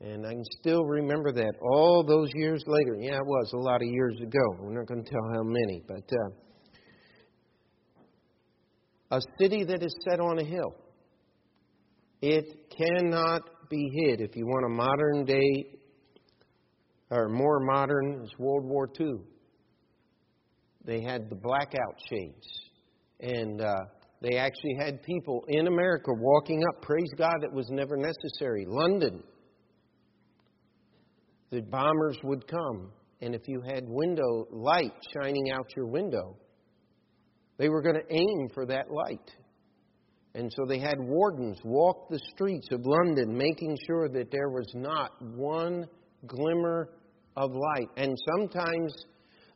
And 0.00 0.26
I 0.26 0.32
can 0.32 0.44
still 0.60 0.84
remember 0.84 1.30
that 1.32 1.52
all 1.60 2.02
those 2.02 2.30
years 2.34 2.64
later. 2.66 2.96
Yeah, 3.00 3.16
it 3.16 3.26
was 3.26 3.52
a 3.52 3.58
lot 3.58 3.82
of 3.82 3.88
years 3.88 4.16
ago. 4.22 4.40
We're 4.58 4.78
not 4.78 4.86
going 4.86 5.04
to 5.04 5.10
tell 5.10 5.28
how 5.34 5.42
many, 5.42 5.82
but 5.86 6.10
uh, 9.10 9.18
a 9.18 9.20
city 9.38 9.64
that 9.64 9.82
is 9.82 9.94
set 10.08 10.20
on 10.20 10.38
a 10.38 10.44
hill. 10.44 10.74
It 12.22 12.74
cannot 12.76 13.42
be 13.68 13.90
hid. 14.04 14.20
If 14.20 14.36
you 14.36 14.46
want 14.46 14.66
a 14.66 14.74
modern 14.74 15.24
day 15.26 15.80
or 17.10 17.28
more 17.28 17.60
modern 17.60 18.22
is 18.22 18.30
World 18.38 18.64
War 18.64 18.88
II. 18.98 19.14
They 20.84 21.02
had 21.02 21.28
the 21.28 21.36
blackout 21.36 21.96
shades. 22.08 22.46
And 23.20 23.60
uh, 23.60 23.74
they 24.22 24.38
actually 24.38 24.76
had 24.78 25.02
people 25.02 25.44
in 25.48 25.66
America 25.66 26.10
walking 26.16 26.62
up. 26.68 26.82
Praise 26.82 27.10
God, 27.18 27.42
it 27.42 27.52
was 27.52 27.68
never 27.70 27.96
necessary. 27.96 28.64
London, 28.66 29.22
the 31.50 31.60
bombers 31.62 32.18
would 32.24 32.46
come. 32.46 32.92
And 33.20 33.34
if 33.34 33.42
you 33.46 33.60
had 33.60 33.84
window 33.86 34.46
light 34.50 34.94
shining 35.14 35.50
out 35.50 35.66
your 35.76 35.86
window, 35.86 36.36
they 37.58 37.68
were 37.68 37.82
going 37.82 37.96
to 37.96 38.14
aim 38.14 38.48
for 38.54 38.64
that 38.66 38.90
light. 38.90 39.30
And 40.34 40.50
so 40.56 40.64
they 40.66 40.78
had 40.78 40.98
wardens 40.98 41.58
walk 41.64 42.08
the 42.08 42.20
streets 42.32 42.68
of 42.72 42.80
London, 42.84 43.36
making 43.36 43.76
sure 43.86 44.08
that 44.08 44.30
there 44.30 44.48
was 44.48 44.70
not 44.74 45.10
one 45.20 45.84
glimmer 46.26 46.88
of 47.36 47.50
light. 47.50 47.88
And 47.96 48.16
sometimes 48.36 48.94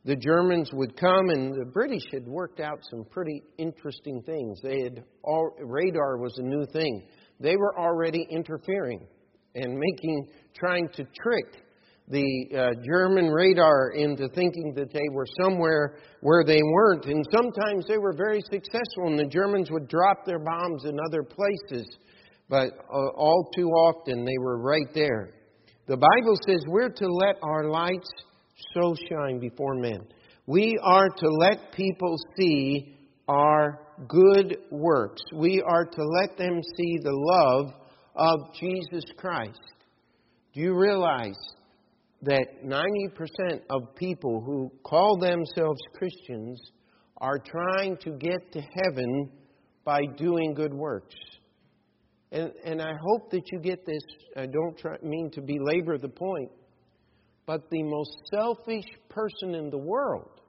the 0.05 0.17
Germans 0.17 0.71
would 0.75 0.97
come, 0.97 1.31
and 1.31 1.55
the 1.55 1.71
British 1.73 2.03
had 2.13 2.27
worked 2.27 2.61
out 2.61 2.79
some 2.91 3.05
pretty 3.11 3.43
interesting 3.57 4.21
things. 4.27 4.61
They 4.63 4.83
had 4.83 5.05
all, 5.23 5.57
radar 5.61 6.19
was 6.19 6.37
a 6.39 6.43
new 6.43 6.67
thing. 6.73 7.07
They 7.41 7.57
were 7.57 7.79
already 7.79 8.27
interfering 8.31 9.07
and 9.55 9.79
making, 9.79 10.29
trying 10.55 10.89
to 10.95 11.05
trick 11.23 11.64
the 12.09 12.47
uh, 12.55 12.83
German 12.85 13.29
radar 13.29 13.93
into 13.93 14.29
thinking 14.29 14.75
that 14.77 14.93
they 14.93 15.09
were 15.13 15.27
somewhere 15.43 15.97
where 16.21 16.45
they 16.45 16.61
weren't. 16.63 17.07
And 17.07 17.25
sometimes 17.33 17.87
they 17.89 17.99
were 17.99 18.13
very 18.13 18.43
successful, 18.43 19.07
and 19.07 19.19
the 19.19 19.25
Germans 19.25 19.71
would 19.71 19.89
drop 19.89 20.27
their 20.27 20.39
bombs 20.39 20.85
in 20.85 20.99
other 21.09 21.23
places. 21.23 21.87
But 22.49 22.73
uh, 22.93 23.09
all 23.17 23.51
too 23.57 23.69
often 23.69 24.25
they 24.25 24.39
were 24.39 24.59
right 24.59 24.89
there. 24.95 25.31
The 25.87 25.97
Bible 25.97 26.37
says 26.47 26.63
we're 26.67 26.91
to 26.91 27.07
let 27.07 27.37
our 27.43 27.71
lights 27.71 28.11
so 28.75 28.95
shine 29.09 29.39
before 29.39 29.75
men. 29.75 30.01
We 30.47 30.79
are 30.83 31.09
to 31.09 31.29
let 31.41 31.73
people 31.73 32.17
see 32.37 32.97
our 33.29 33.81
good 34.09 34.59
works. 34.71 35.23
We 35.35 35.63
are 35.67 35.87
to 35.87 36.05
let 36.21 36.37
them 36.37 36.61
see 36.77 36.99
the 37.03 37.13
love 37.13 37.73
of 38.15 38.55
Jesus 38.61 39.05
Christ. 39.17 39.59
Do 40.53 40.61
you 40.61 40.75
realize 40.75 41.37
that 42.25 42.65
90% 42.65 43.61
of 43.71 43.95
people 43.95 44.43
who 44.45 44.71
call 44.83 45.19
themselves 45.19 45.81
Christians 45.95 46.61
are 47.19 47.39
trying 47.39 47.97
to 47.99 48.11
get 48.11 48.53
to 48.53 48.61
heaven 48.61 49.31
by 49.85 50.01
doing 50.17 50.55
good 50.55 50.75
works? 50.75 51.15
And, 52.33 52.51
and 52.65 52.83
I 52.83 52.93
hope 53.01 53.31
that 53.31 53.43
you 53.53 53.61
get 53.61 53.87
this. 53.87 54.03
I 54.37 54.47
don't 54.47 54.77
try, 54.77 54.97
mean 55.03 55.31
to 55.33 55.41
belabor 55.41 55.99
the 55.99 56.09
point, 56.09 56.51
but 57.47 57.71
the 57.71 57.83
most 57.83 58.11
selfish 58.35 58.87
person 59.09 59.55
in 59.55 59.71
the 59.71 59.79
world 59.79 60.41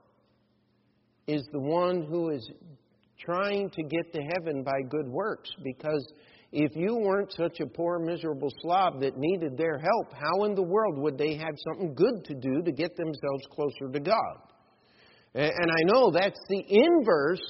is 1.28 1.42
the 1.52 1.60
one 1.60 2.06
who 2.08 2.30
is 2.30 2.50
trying 3.18 3.70
to 3.70 3.82
get 3.82 4.12
to 4.12 4.20
heaven 4.20 4.62
by 4.62 4.80
good 4.88 5.08
works. 5.08 5.50
Because 5.62 6.12
if 6.52 6.76
you 6.76 6.96
weren't 6.96 7.32
such 7.32 7.60
a 7.60 7.66
poor, 7.66 7.98
miserable 7.98 8.52
slob 8.62 9.00
that 9.00 9.16
needed 9.16 9.56
their 9.56 9.78
help, 9.78 10.12
how 10.12 10.44
in 10.44 10.54
the 10.54 10.62
world 10.62 10.96
would 10.98 11.18
they 11.18 11.36
have 11.36 11.54
something 11.68 11.94
good 11.94 12.24
to 12.24 12.34
do 12.34 12.62
to 12.62 12.72
get 12.72 12.96
themselves 12.96 13.44
closer 13.50 13.92
to 13.92 14.00
God? 14.00 14.36
And 15.34 15.70
I 15.70 15.82
know 15.92 16.10
that's 16.10 16.40
the 16.48 16.64
inverse 16.68 17.44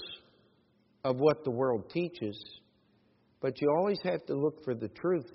of 1.04 1.16
what 1.18 1.44
the 1.44 1.50
world 1.50 1.90
teaches, 1.90 2.36
but 3.40 3.60
you 3.60 3.68
always 3.78 4.00
have 4.02 4.24
to 4.26 4.34
look 4.34 4.64
for 4.64 4.74
the 4.74 4.88
truth 4.88 5.30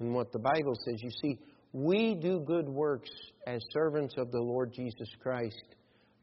in 0.00 0.14
what 0.14 0.32
the 0.32 0.38
Bible 0.38 0.74
says. 0.86 1.02
You 1.02 1.10
see, 1.20 1.38
we 1.72 2.14
do 2.14 2.40
good 2.46 2.66
works 2.68 3.10
as 3.46 3.60
servants 3.72 4.14
of 4.16 4.30
the 4.30 4.40
Lord 4.40 4.72
Jesus 4.72 5.08
Christ, 5.20 5.76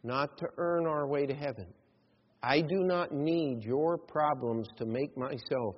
not 0.03 0.37
to 0.39 0.47
earn 0.57 0.87
our 0.87 1.05
way 1.07 1.27
to 1.27 1.35
heaven. 1.35 1.67
I 2.41 2.61
do 2.61 2.83
not 2.83 3.11
need 3.11 3.63
your 3.63 3.97
problems 3.97 4.67
to 4.77 4.85
make 4.85 5.15
myself 5.17 5.75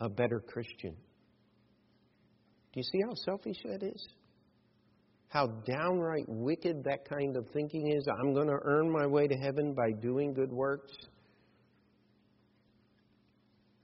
a 0.00 0.08
better 0.08 0.40
Christian. 0.40 0.94
Do 2.72 2.80
you 2.80 2.82
see 2.82 3.00
how 3.04 3.14
selfish 3.24 3.56
that 3.64 3.82
is? 3.82 4.06
How 5.28 5.46
downright 5.46 6.24
wicked 6.28 6.84
that 6.84 7.08
kind 7.08 7.36
of 7.36 7.46
thinking 7.52 7.92
is? 7.92 8.06
I'm 8.08 8.32
going 8.32 8.46
to 8.48 8.58
earn 8.62 8.90
my 8.90 9.06
way 9.06 9.28
to 9.28 9.36
heaven 9.36 9.74
by 9.74 9.90
doing 10.00 10.32
good 10.32 10.52
works. 10.52 10.92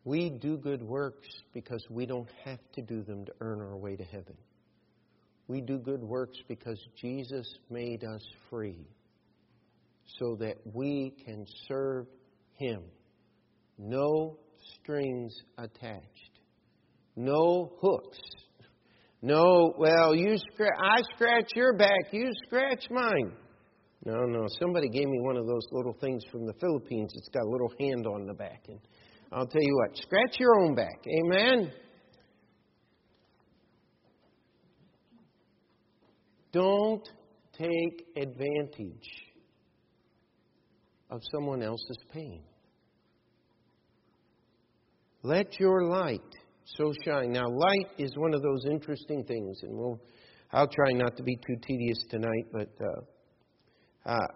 We 0.05 0.31
do 0.31 0.57
good 0.59 0.83
works 0.83 1.29
because 1.53 1.85
we 1.91 2.07
don't 2.07 2.29
have 2.45 2.61
to 2.75 2.83
do 2.83 3.03
them 3.03 3.25
to 3.25 3.33
earn 3.41 3.61
our 3.61 3.77
way 3.77 3.97
to 3.97 4.05
heaven. 4.05 4.37
We 5.49 5.61
do 5.61 5.79
good 5.79 6.03
works 6.03 6.39
because 6.49 6.79
Jesus 7.01 7.47
made 7.71 8.05
us 8.05 8.23
free 8.49 8.87
so 10.19 10.37
that 10.37 10.57
we 10.73 11.15
can 11.25 11.47
serve 11.69 12.07
Him. 12.55 12.83
No 13.79 14.39
strings 14.81 15.35
attached, 15.59 16.41
no 17.17 17.73
hooks. 17.81 18.19
No, 19.23 19.73
well, 19.79 20.15
you 20.15 20.37
I 20.61 21.01
scratch 21.15 21.51
your 21.55 21.75
back, 21.79 22.13
you 22.13 22.31
scratch 22.47 22.85
mine. 22.91 23.33
No, 24.05 24.27
no, 24.27 24.47
somebody 24.61 24.89
gave 24.91 25.09
me 25.09 25.19
one 25.21 25.39
of 25.39 25.47
those 25.47 25.67
little 25.73 25.97
things 25.99 26.23
from 26.31 26.45
the 26.45 26.53
Philippines. 26.61 27.11
It's 27.15 27.31
got 27.31 27.43
a 27.43 27.49
little 27.49 27.73
hand 27.81 28.07
on 28.07 28.27
the 28.27 28.35
back. 28.35 28.65
And 28.69 28.79
I'll 29.33 29.47
tell 29.47 29.63
you 29.63 29.75
what, 29.77 29.97
scratch 29.97 30.39
your 30.39 30.61
own 30.61 30.75
back. 30.75 31.01
Amen? 31.25 31.73
Don't 36.53 37.09
take 37.59 38.07
advantage 38.17 39.09
of 41.11 41.21
someone 41.33 41.63
else's 41.63 41.99
pain. 42.13 42.43
Let 45.25 45.59
your 45.59 45.85
light 45.87 46.21
so 46.67 46.93
shine. 47.03 47.33
Now, 47.33 47.49
light 47.49 47.89
is 47.97 48.13
one 48.15 48.35
of 48.35 48.43
those 48.43 48.67
interesting 48.71 49.25
things, 49.25 49.59
and 49.63 49.75
we'll, 49.75 49.99
I'll 50.53 50.69
try 50.69 50.93
not 50.93 51.17
to 51.17 51.23
be 51.23 51.35
too 51.37 51.57
tedious 51.67 51.97
tonight, 52.11 52.45
but 52.53 52.69
uh, 52.79 54.11
uh, 54.11 54.27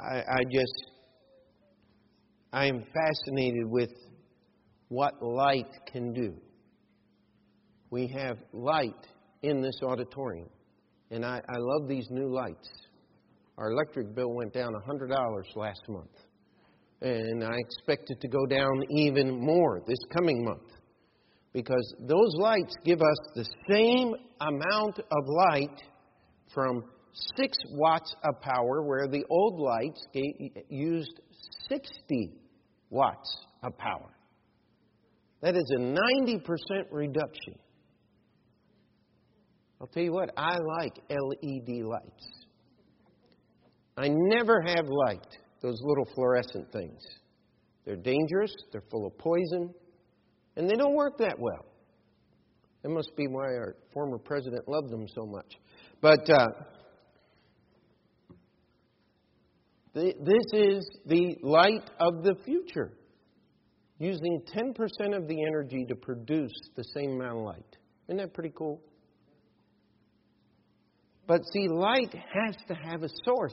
I, 0.00 0.16
I 0.16 0.42
just, 0.52 0.90
I 2.52 2.66
am 2.66 2.82
fascinated 2.92 3.66
with 3.66 3.92
what 4.88 5.12
light 5.22 5.70
can 5.92 6.12
do. 6.12 6.34
We 7.90 8.08
have 8.08 8.38
light 8.52 9.06
in 9.42 9.62
this 9.62 9.78
auditorium, 9.84 10.48
and 11.12 11.24
I, 11.24 11.36
I 11.36 11.56
love 11.56 11.88
these 11.88 12.08
new 12.10 12.34
lights. 12.34 12.68
Our 13.58 13.70
electric 13.70 14.12
bill 14.16 14.34
went 14.34 14.52
down 14.52 14.72
$100 14.74 15.44
last 15.54 15.88
month. 15.88 16.15
And 17.02 17.44
I 17.44 17.56
expect 17.58 18.10
it 18.10 18.20
to 18.20 18.28
go 18.28 18.46
down 18.46 18.82
even 18.90 19.38
more 19.38 19.82
this 19.86 19.98
coming 20.16 20.44
month. 20.44 20.72
Because 21.52 21.94
those 22.00 22.34
lights 22.38 22.74
give 22.84 23.00
us 23.00 23.18
the 23.34 23.46
same 23.70 24.14
amount 24.40 24.98
of 24.98 25.26
light 25.50 25.82
from 26.52 26.82
6 27.36 27.56
watts 27.72 28.14
of 28.24 28.40
power, 28.40 28.82
where 28.82 29.08
the 29.08 29.24
old 29.30 29.58
lights 29.58 30.06
used 30.68 31.20
60 31.68 32.32
watts 32.90 33.46
of 33.62 33.76
power. 33.78 34.10
That 35.42 35.54
is 35.54 35.70
a 35.76 35.80
90% 35.80 36.42
reduction. 36.90 37.54
I'll 39.80 39.86
tell 39.86 40.02
you 40.02 40.12
what, 40.12 40.30
I 40.36 40.56
like 40.78 40.98
LED 41.10 41.84
lights. 41.84 42.26
I 43.96 44.08
never 44.08 44.62
have 44.62 44.86
liked 44.88 45.38
those 45.66 45.80
little 45.82 46.06
fluorescent 46.14 46.70
things. 46.72 47.02
They're 47.84 47.96
dangerous, 47.96 48.52
they're 48.70 48.84
full 48.88 49.06
of 49.06 49.18
poison, 49.18 49.74
and 50.56 50.70
they 50.70 50.76
don't 50.76 50.94
work 50.94 51.18
that 51.18 51.38
well. 51.38 51.66
That 52.82 52.90
must 52.90 53.10
be 53.16 53.26
why 53.26 53.46
our 53.46 53.74
former 53.92 54.18
president 54.18 54.68
loved 54.68 54.90
them 54.90 55.06
so 55.08 55.26
much. 55.26 55.54
But 56.00 56.30
uh, 56.30 56.46
this 59.94 60.44
is 60.52 60.88
the 61.06 61.36
light 61.42 61.90
of 61.98 62.22
the 62.22 62.36
future, 62.44 62.92
using 63.98 64.42
10% 64.54 65.16
of 65.16 65.26
the 65.26 65.42
energy 65.48 65.84
to 65.88 65.96
produce 65.96 66.52
the 66.76 66.84
same 66.94 67.12
amount 67.12 67.38
of 67.38 67.44
light. 67.44 67.76
Isn't 68.08 68.18
that 68.18 68.34
pretty 68.34 68.52
cool? 68.56 68.80
But 71.26 71.40
see, 71.52 71.66
light 71.68 72.14
has 72.14 72.54
to 72.68 72.74
have 72.74 73.02
a 73.02 73.08
source. 73.24 73.52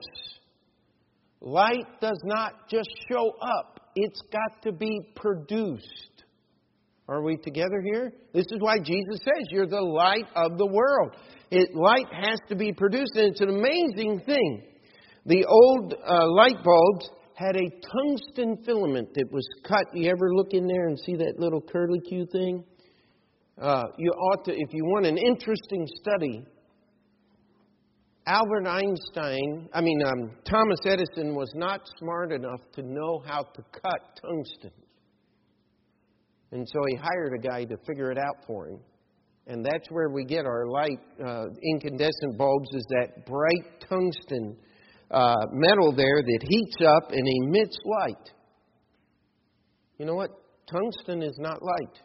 Light 1.43 1.99
does 1.99 2.19
not 2.23 2.69
just 2.69 2.89
show 3.11 3.31
up, 3.41 3.91
it's 3.97 4.21
got 4.31 4.61
to 4.63 4.71
be 4.71 4.97
produced. 5.13 6.23
Are 7.09 7.21
we 7.21 7.35
together 7.35 7.81
here? 7.83 8.13
This 8.33 8.45
is 8.49 8.59
why 8.59 8.77
Jesus 8.79 9.19
says 9.19 9.47
you're 9.49 9.67
the 9.67 9.81
light 9.81 10.25
of 10.37 10.57
the 10.57 10.65
world. 10.65 11.17
It, 11.51 11.75
light 11.75 12.07
has 12.13 12.39
to 12.47 12.55
be 12.55 12.71
produced, 12.71 13.11
and 13.15 13.31
it's 13.31 13.41
an 13.41 13.49
amazing 13.49 14.21
thing. 14.25 14.63
The 15.25 15.45
old 15.45 15.93
uh, 15.93 16.31
light 16.31 16.63
bulbs 16.63 17.09
had 17.35 17.57
a 17.57 17.69
tungsten 17.69 18.63
filament 18.65 19.09
that 19.15 19.29
was 19.29 19.45
cut. 19.67 19.85
You 19.93 20.09
ever 20.11 20.33
look 20.33 20.53
in 20.53 20.65
there 20.65 20.87
and 20.87 20.97
see 20.97 21.15
that 21.17 21.33
little 21.39 21.61
curly 21.61 21.99
Q 22.07 22.25
thing? 22.31 22.63
Uh, 23.61 23.83
you 23.97 24.11
ought 24.11 24.45
to, 24.45 24.51
if 24.51 24.73
you 24.73 24.85
want 24.85 25.05
an 25.05 25.17
interesting 25.17 25.87
study, 26.01 26.45
Albert 28.25 28.67
Einstein, 28.67 29.67
I 29.73 29.81
mean, 29.81 30.01
um, 30.05 30.31
Thomas 30.45 30.79
Edison 30.85 31.35
was 31.35 31.51
not 31.55 31.81
smart 31.99 32.31
enough 32.31 32.61
to 32.75 32.81
know 32.81 33.21
how 33.25 33.41
to 33.41 33.61
cut 33.71 34.19
tungsten. 34.21 34.71
And 36.51 36.67
so 36.71 36.79
he 36.87 36.95
hired 36.95 37.33
a 37.33 37.47
guy 37.47 37.65
to 37.65 37.75
figure 37.85 38.11
it 38.11 38.17
out 38.17 38.45
for 38.47 38.69
him. 38.69 38.79
And 39.47 39.65
that's 39.65 39.89
where 39.89 40.09
we 40.09 40.23
get 40.23 40.45
our 40.45 40.67
light 40.67 40.99
uh, 41.19 41.45
incandescent 41.73 42.37
bulbs 42.37 42.69
is 42.73 42.85
that 42.91 43.25
bright 43.25 43.81
tungsten 43.89 44.55
uh, 45.11 45.45
metal 45.51 45.91
there 45.93 46.21
that 46.21 46.39
heats 46.47 46.77
up 46.81 47.11
and 47.11 47.27
emits 47.27 47.77
light. 47.85 48.31
You 49.97 50.05
know 50.05 50.15
what? 50.15 50.29
Tungsten 50.71 51.21
is 51.21 51.37
not 51.39 51.61
light. 51.61 51.99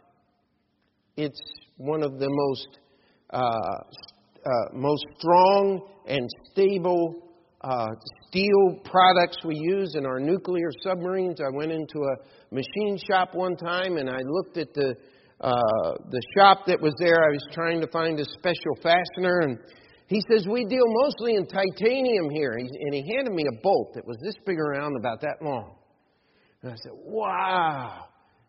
It's 1.17 1.41
one 1.77 2.03
of 2.03 2.19
the 2.19 2.29
most 2.29 2.79
uh, 3.31 3.41
uh, 4.45 4.75
most 4.75 5.05
strong 5.19 5.87
and 6.07 6.29
stable 6.51 7.23
uh, 7.61 7.89
steel 8.29 8.81
products 8.85 9.37
we 9.45 9.55
use 9.57 9.95
in 9.97 10.07
our 10.07 10.21
nuclear 10.21 10.71
submarines. 10.83 11.41
I 11.41 11.55
went 11.55 11.73
into 11.73 11.99
a 11.99 12.55
machine 12.55 12.99
shop 13.09 13.35
one 13.35 13.57
time 13.57 13.97
and 13.97 14.09
I 14.09 14.21
looked 14.25 14.59
at 14.59 14.73
the 14.75 14.95
uh, 15.41 15.95
the 16.11 16.21
shop 16.37 16.67
that 16.67 16.81
was 16.81 16.95
there. 16.99 17.15
I 17.15 17.31
was 17.31 17.47
trying 17.53 17.81
to 17.81 17.87
find 17.89 18.19
a 18.19 18.25
special 18.25 18.75
fastener, 18.83 19.39
and 19.43 19.57
he 20.09 20.21
says 20.29 20.49
we 20.51 20.65
deal 20.65 20.83
mostly 20.85 21.37
in 21.37 21.47
titanium 21.47 22.29
here. 22.29 22.55
And 22.55 22.93
he 22.93 23.09
handed 23.15 23.33
me 23.33 23.45
a 23.49 23.63
bolt 23.63 23.95
that 23.95 24.05
was 24.05 24.17
this 24.21 24.35
big 24.45 24.59
around, 24.59 24.97
about 24.97 25.21
that 25.21 25.37
long. 25.41 25.77
And 26.63 26.73
I 26.73 26.75
said, 26.75 26.93
"Wow." 26.93 28.07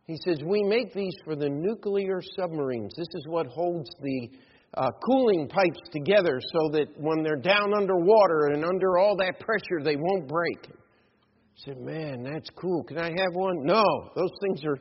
He 0.10 0.18
says, 0.26 0.40
We 0.44 0.64
make 0.64 0.92
these 0.92 1.14
for 1.24 1.36
the 1.36 1.48
nuclear 1.48 2.20
submarines. 2.36 2.92
This 2.98 3.10
is 3.14 3.28
what 3.28 3.46
holds 3.46 3.92
the 4.02 4.32
uh, 4.76 4.90
cooling 5.06 5.48
pipes 5.48 5.80
together 5.92 6.40
so 6.54 6.70
that 6.72 6.88
when 6.98 7.24
they're 7.24 7.42
down 7.42 7.74
underwater 7.76 8.48
and 8.54 8.64
under 8.64 9.00
all 9.00 9.16
that 9.18 9.40
pressure, 9.40 9.84
they 9.84 9.96
won't 9.96 10.28
break. 10.28 10.68
I 10.68 11.66
said, 11.66 11.78
Man, 11.80 12.24
that's 12.24 12.50
cool. 12.52 12.84
Can 12.84 12.98
I 12.98 13.10
have 13.10 13.34
one? 13.34 13.66
No, 13.66 13.84
those 14.16 14.32
things 14.42 14.64
are 14.66 14.78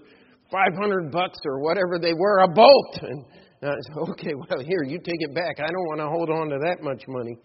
500 0.51 1.11
bucks 1.11 1.39
or 1.45 1.61
whatever 1.61 1.99
they 2.01 2.15
were 2.15 2.41
a 2.41 2.49
bolt. 2.49 3.01
And 3.61 3.73
I 3.73 3.75
said, 3.89 4.11
Okay, 4.11 4.35
well, 4.37 4.61
here, 4.61 4.85
you 4.87 4.99
take 4.99 5.19
it 5.19 5.35
back. 5.35 5.57
I 5.59 5.67
don't 5.67 5.89
want 5.89 6.01
to 6.01 6.07
hold 6.07 6.31
on 6.31 6.49
to 6.51 6.59
that 6.63 6.81
much 6.81 7.03
money. 7.09 7.37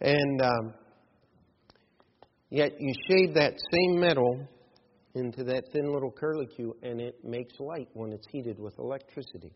And 0.00 0.40
um, 0.40 0.74
yet, 2.48 2.72
you 2.80 2.94
shave 3.06 3.34
that 3.34 3.52
same 3.70 4.00
metal 4.00 4.48
into 5.14 5.44
that 5.44 5.64
thin 5.72 5.92
little 5.92 6.10
curlicue, 6.10 6.72
and 6.82 7.02
it 7.02 7.16
makes 7.22 7.52
light 7.60 7.88
when 7.92 8.12
it's 8.12 8.26
heated 8.32 8.58
with 8.58 8.78
electricity. 8.78 9.52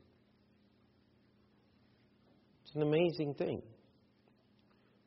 It's 2.72 2.76
an 2.76 2.88
amazing 2.88 3.34
thing. 3.34 3.60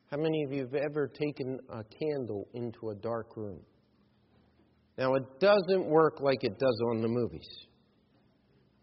How 0.08 0.18
many 0.18 0.44
of 0.44 0.52
you 0.52 0.60
have 0.60 0.74
ever 0.74 1.08
taken 1.08 1.58
a 1.68 1.82
candle 1.82 2.46
into 2.54 2.90
a 2.90 2.94
dark 2.94 3.36
room? 3.36 3.58
Now, 4.96 5.12
it 5.14 5.40
doesn't 5.40 5.84
work 5.84 6.20
like 6.20 6.44
it 6.44 6.60
does 6.60 6.80
on 6.92 7.02
the 7.02 7.08
movies. 7.08 7.48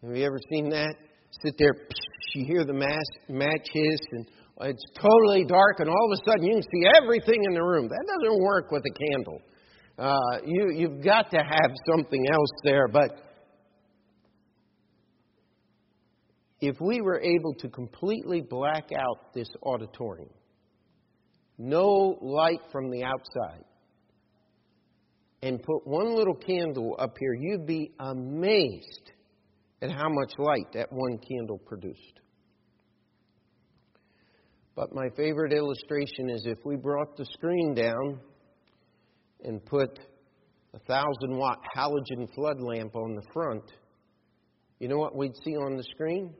Have 0.02 0.14
you 0.14 0.26
ever 0.26 0.38
seen 0.50 0.68
that? 0.68 0.96
Sit 1.42 1.54
there, 1.58 1.72
you 2.34 2.44
hear 2.44 2.66
the 2.66 2.74
match 2.74 3.66
hiss, 3.72 4.00
and 4.12 4.26
it's 4.60 4.84
totally 5.00 5.46
dark, 5.48 5.80
and 5.80 5.88
all 5.88 6.12
of 6.12 6.18
a 6.18 6.30
sudden 6.30 6.44
you 6.44 6.52
can 6.52 6.62
see 6.62 6.86
everything 7.02 7.42
in 7.42 7.54
the 7.54 7.62
room. 7.62 7.88
That 7.88 8.04
doesn't 8.06 8.42
work 8.42 8.70
with 8.70 8.82
a 8.84 9.08
candle. 9.08 9.40
Uh, 9.98 10.44
you, 10.44 10.72
you've 10.76 11.02
got 11.02 11.30
to 11.30 11.38
have 11.38 11.70
something 11.88 12.26
else 12.30 12.50
there. 12.64 12.88
But 12.88 13.12
if 16.66 16.80
we 16.80 17.00
were 17.00 17.20
able 17.20 17.54
to 17.54 17.68
completely 17.68 18.40
black 18.40 18.90
out 18.92 19.32
this 19.34 19.48
auditorium, 19.62 20.30
no 21.58 22.18
light 22.20 22.60
from 22.72 22.90
the 22.90 23.04
outside, 23.04 23.64
and 25.42 25.62
put 25.62 25.86
one 25.86 26.14
little 26.14 26.34
candle 26.34 26.96
up 26.98 27.16
here, 27.18 27.34
you'd 27.34 27.66
be 27.66 27.92
amazed 28.00 29.12
at 29.82 29.90
how 29.90 30.08
much 30.08 30.32
light 30.38 30.72
that 30.72 30.90
one 30.90 31.18
candle 31.18 31.58
produced. 31.58 32.20
But 34.74 34.94
my 34.94 35.08
favorite 35.16 35.52
illustration 35.52 36.30
is 36.30 36.46
if 36.46 36.58
we 36.64 36.76
brought 36.76 37.16
the 37.16 37.26
screen 37.26 37.74
down 37.74 38.20
and 39.44 39.64
put 39.64 39.98
a 40.72 40.78
thousand 40.80 41.36
watt 41.36 41.58
halogen 41.76 42.26
flood 42.34 42.60
lamp 42.60 42.96
on 42.96 43.14
the 43.14 43.22
front, 43.32 43.62
you 44.80 44.88
know 44.88 44.96
what 44.96 45.14
we'd 45.14 45.36
see 45.44 45.56
on 45.56 45.76
the 45.76 45.84
screen? 45.84 46.34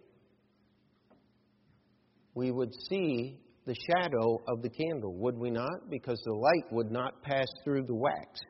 We 2.35 2.50
would 2.50 2.75
see 2.88 3.38
the 3.67 3.75
shadow 3.75 4.43
of 4.49 4.62
the 4.62 4.69
candle, 4.69 5.14
would 5.14 5.38
we 5.38 5.50
not? 5.50 5.91
Because 5.91 6.21
the 6.25 6.35
light 6.35 6.73
would 6.73 6.91
not 6.91 7.23
pass 7.23 7.47
through 7.64 7.85
the 7.87 7.95
wax. 7.95 8.41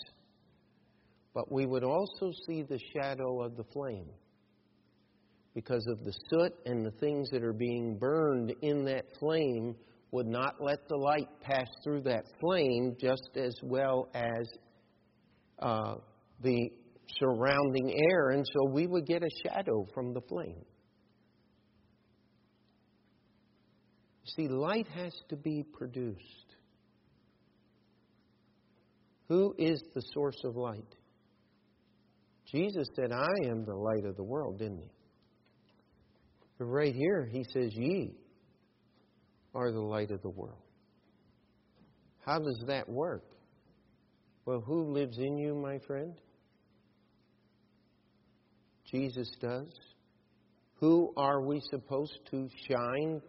But 1.34 1.52
we 1.52 1.66
would 1.66 1.84
also 1.84 2.32
see 2.46 2.62
the 2.62 2.78
shadow 2.94 3.42
of 3.42 3.56
the 3.56 3.64
flame 3.72 4.08
because 5.54 5.86
of 5.86 6.04
the 6.04 6.12
soot 6.30 6.52
and 6.66 6.84
the 6.84 6.90
things 6.92 7.30
that 7.30 7.44
are 7.44 7.52
being 7.52 7.96
burned 7.98 8.52
in 8.62 8.84
that 8.84 9.04
flame 9.20 9.74
would 10.10 10.26
not 10.26 10.54
let 10.60 10.88
the 10.88 10.96
light 10.96 11.28
pass 11.40 11.66
through 11.82 12.02
that 12.02 12.24
flame 12.40 12.96
just 13.00 13.30
as 13.36 13.54
well 13.62 14.08
as 14.14 14.48
uh, 15.60 15.94
the 16.42 16.70
surrounding 17.18 17.94
air, 18.10 18.30
and 18.30 18.44
so 18.52 18.70
we 18.70 18.86
would 18.86 19.06
get 19.06 19.22
a 19.22 19.28
shadow 19.44 19.86
from 19.94 20.12
the 20.12 20.20
flame. 20.28 20.64
See, 24.24 24.48
light 24.48 24.86
has 24.94 25.12
to 25.28 25.36
be 25.36 25.62
produced. 25.62 26.20
Who 29.28 29.54
is 29.58 29.82
the 29.94 30.02
source 30.12 30.40
of 30.44 30.56
light? 30.56 30.94
Jesus 32.50 32.86
said, 32.94 33.10
I 33.12 33.48
am 33.48 33.64
the 33.64 33.74
light 33.74 34.04
of 34.04 34.16
the 34.16 34.22
world, 34.22 34.58
didn't 34.58 34.78
he? 34.78 34.90
But 36.58 36.66
right 36.66 36.94
here, 36.94 37.28
he 37.30 37.44
says, 37.52 37.72
Ye 37.74 38.14
are 39.54 39.72
the 39.72 39.80
light 39.80 40.10
of 40.10 40.22
the 40.22 40.30
world. 40.30 40.62
How 42.24 42.38
does 42.38 42.62
that 42.66 42.88
work? 42.88 43.24
Well, 44.46 44.60
who 44.60 44.92
lives 44.92 45.18
in 45.18 45.36
you, 45.38 45.54
my 45.54 45.78
friend? 45.86 46.14
Jesus 48.90 49.30
does. 49.40 49.72
Who 50.76 51.12
are 51.16 51.40
we 51.40 51.60
supposed 51.70 52.18
to 52.30 52.48
shine? 52.68 53.20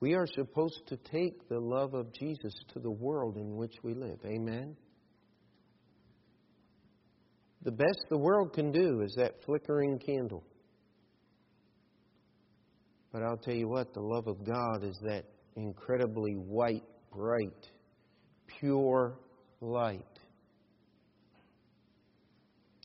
We 0.00 0.14
are 0.14 0.26
supposed 0.26 0.82
to 0.88 0.96
take 0.96 1.48
the 1.48 1.60
love 1.60 1.92
of 1.92 2.12
Jesus 2.14 2.54
to 2.72 2.80
the 2.80 2.90
world 2.90 3.36
in 3.36 3.56
which 3.56 3.74
we 3.82 3.92
live. 3.92 4.18
Amen? 4.24 4.74
The 7.62 7.72
best 7.72 8.06
the 8.08 8.16
world 8.16 8.54
can 8.54 8.72
do 8.72 9.02
is 9.02 9.14
that 9.18 9.44
flickering 9.44 9.98
candle. 9.98 10.42
But 13.12 13.22
I'll 13.22 13.36
tell 13.36 13.54
you 13.54 13.68
what, 13.68 13.92
the 13.92 14.00
love 14.00 14.26
of 14.26 14.44
God 14.44 14.84
is 14.84 14.98
that 15.02 15.24
incredibly 15.56 16.32
white, 16.32 16.84
bright, 17.12 17.66
pure 18.58 19.18
light. 19.60 20.04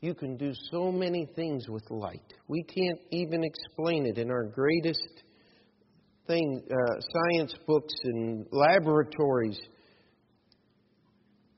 You 0.01 0.13
can 0.13 0.36
do 0.36 0.51
so 0.71 0.91
many 0.91 1.25
things 1.36 1.69
with 1.69 1.89
light. 1.89 2.34
We 2.49 2.63
can't 2.63 2.99
even 3.12 3.43
explain 3.43 4.06
it 4.06 4.17
in 4.17 4.30
our 4.30 4.43
greatest 4.43 5.23
thing, 6.28 6.62
uh, 6.70 7.00
science 7.00 7.54
books 7.68 7.94
and 8.04 8.46
laboratories. 8.52 9.60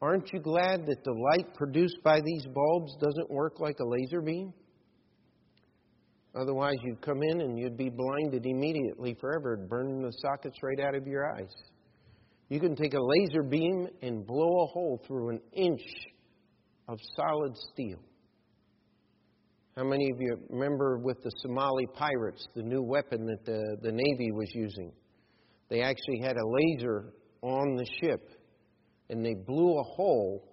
Aren't 0.02 0.32
you 0.32 0.40
glad 0.40 0.86
that 0.86 1.04
the 1.04 1.12
light 1.12 1.54
produced 1.56 1.98
by 2.04 2.22
these 2.22 2.46
bulbs 2.54 2.94
doesn't 3.02 3.32
work 3.32 3.60
like 3.60 3.80
a 3.80 3.86
laser 3.86 4.22
beam? 4.22 4.54
Otherwise, 6.40 6.76
you'd 6.84 7.02
come 7.02 7.24
in 7.24 7.42
and 7.42 7.58
you'd 7.58 7.78
be 7.78 7.90
blinded 7.90 8.46
immediately 8.46 9.16
forever, 9.20 9.58
burning 9.58 10.04
the 10.04 10.12
sockets 10.22 10.58
right 10.62 10.80
out 10.80 10.94
of 10.94 11.08
your 11.08 11.34
eyes. 11.36 11.54
You 12.50 12.60
can 12.60 12.76
take 12.76 12.94
a 12.94 13.02
laser 13.02 13.42
beam 13.42 13.88
and 14.04 14.26
blow 14.26 14.64
a 14.64 14.68
hole 14.68 15.02
through 15.08 15.30
an 15.30 15.42
inch 15.54 15.82
of 16.88 17.00
solid 17.16 17.54
steel. 17.74 17.98
How 19.78 19.84
many 19.84 20.10
of 20.10 20.20
you 20.20 20.36
remember 20.50 20.98
with 20.98 21.22
the 21.22 21.30
Somali 21.44 21.86
pirates, 21.94 22.48
the 22.56 22.64
new 22.64 22.82
weapon 22.82 23.28
that 23.28 23.46
the, 23.46 23.78
the 23.84 23.92
Navy 23.92 24.32
was 24.32 24.50
using? 24.56 24.92
They 25.70 25.82
actually 25.82 26.20
had 26.20 26.36
a 26.36 26.48
laser 26.48 27.14
on 27.44 27.76
the 27.76 27.86
ship 28.02 28.28
and 29.12 29.24
they 29.24 29.36
blew 29.36 29.78
a 29.78 29.84
hole 29.84 30.50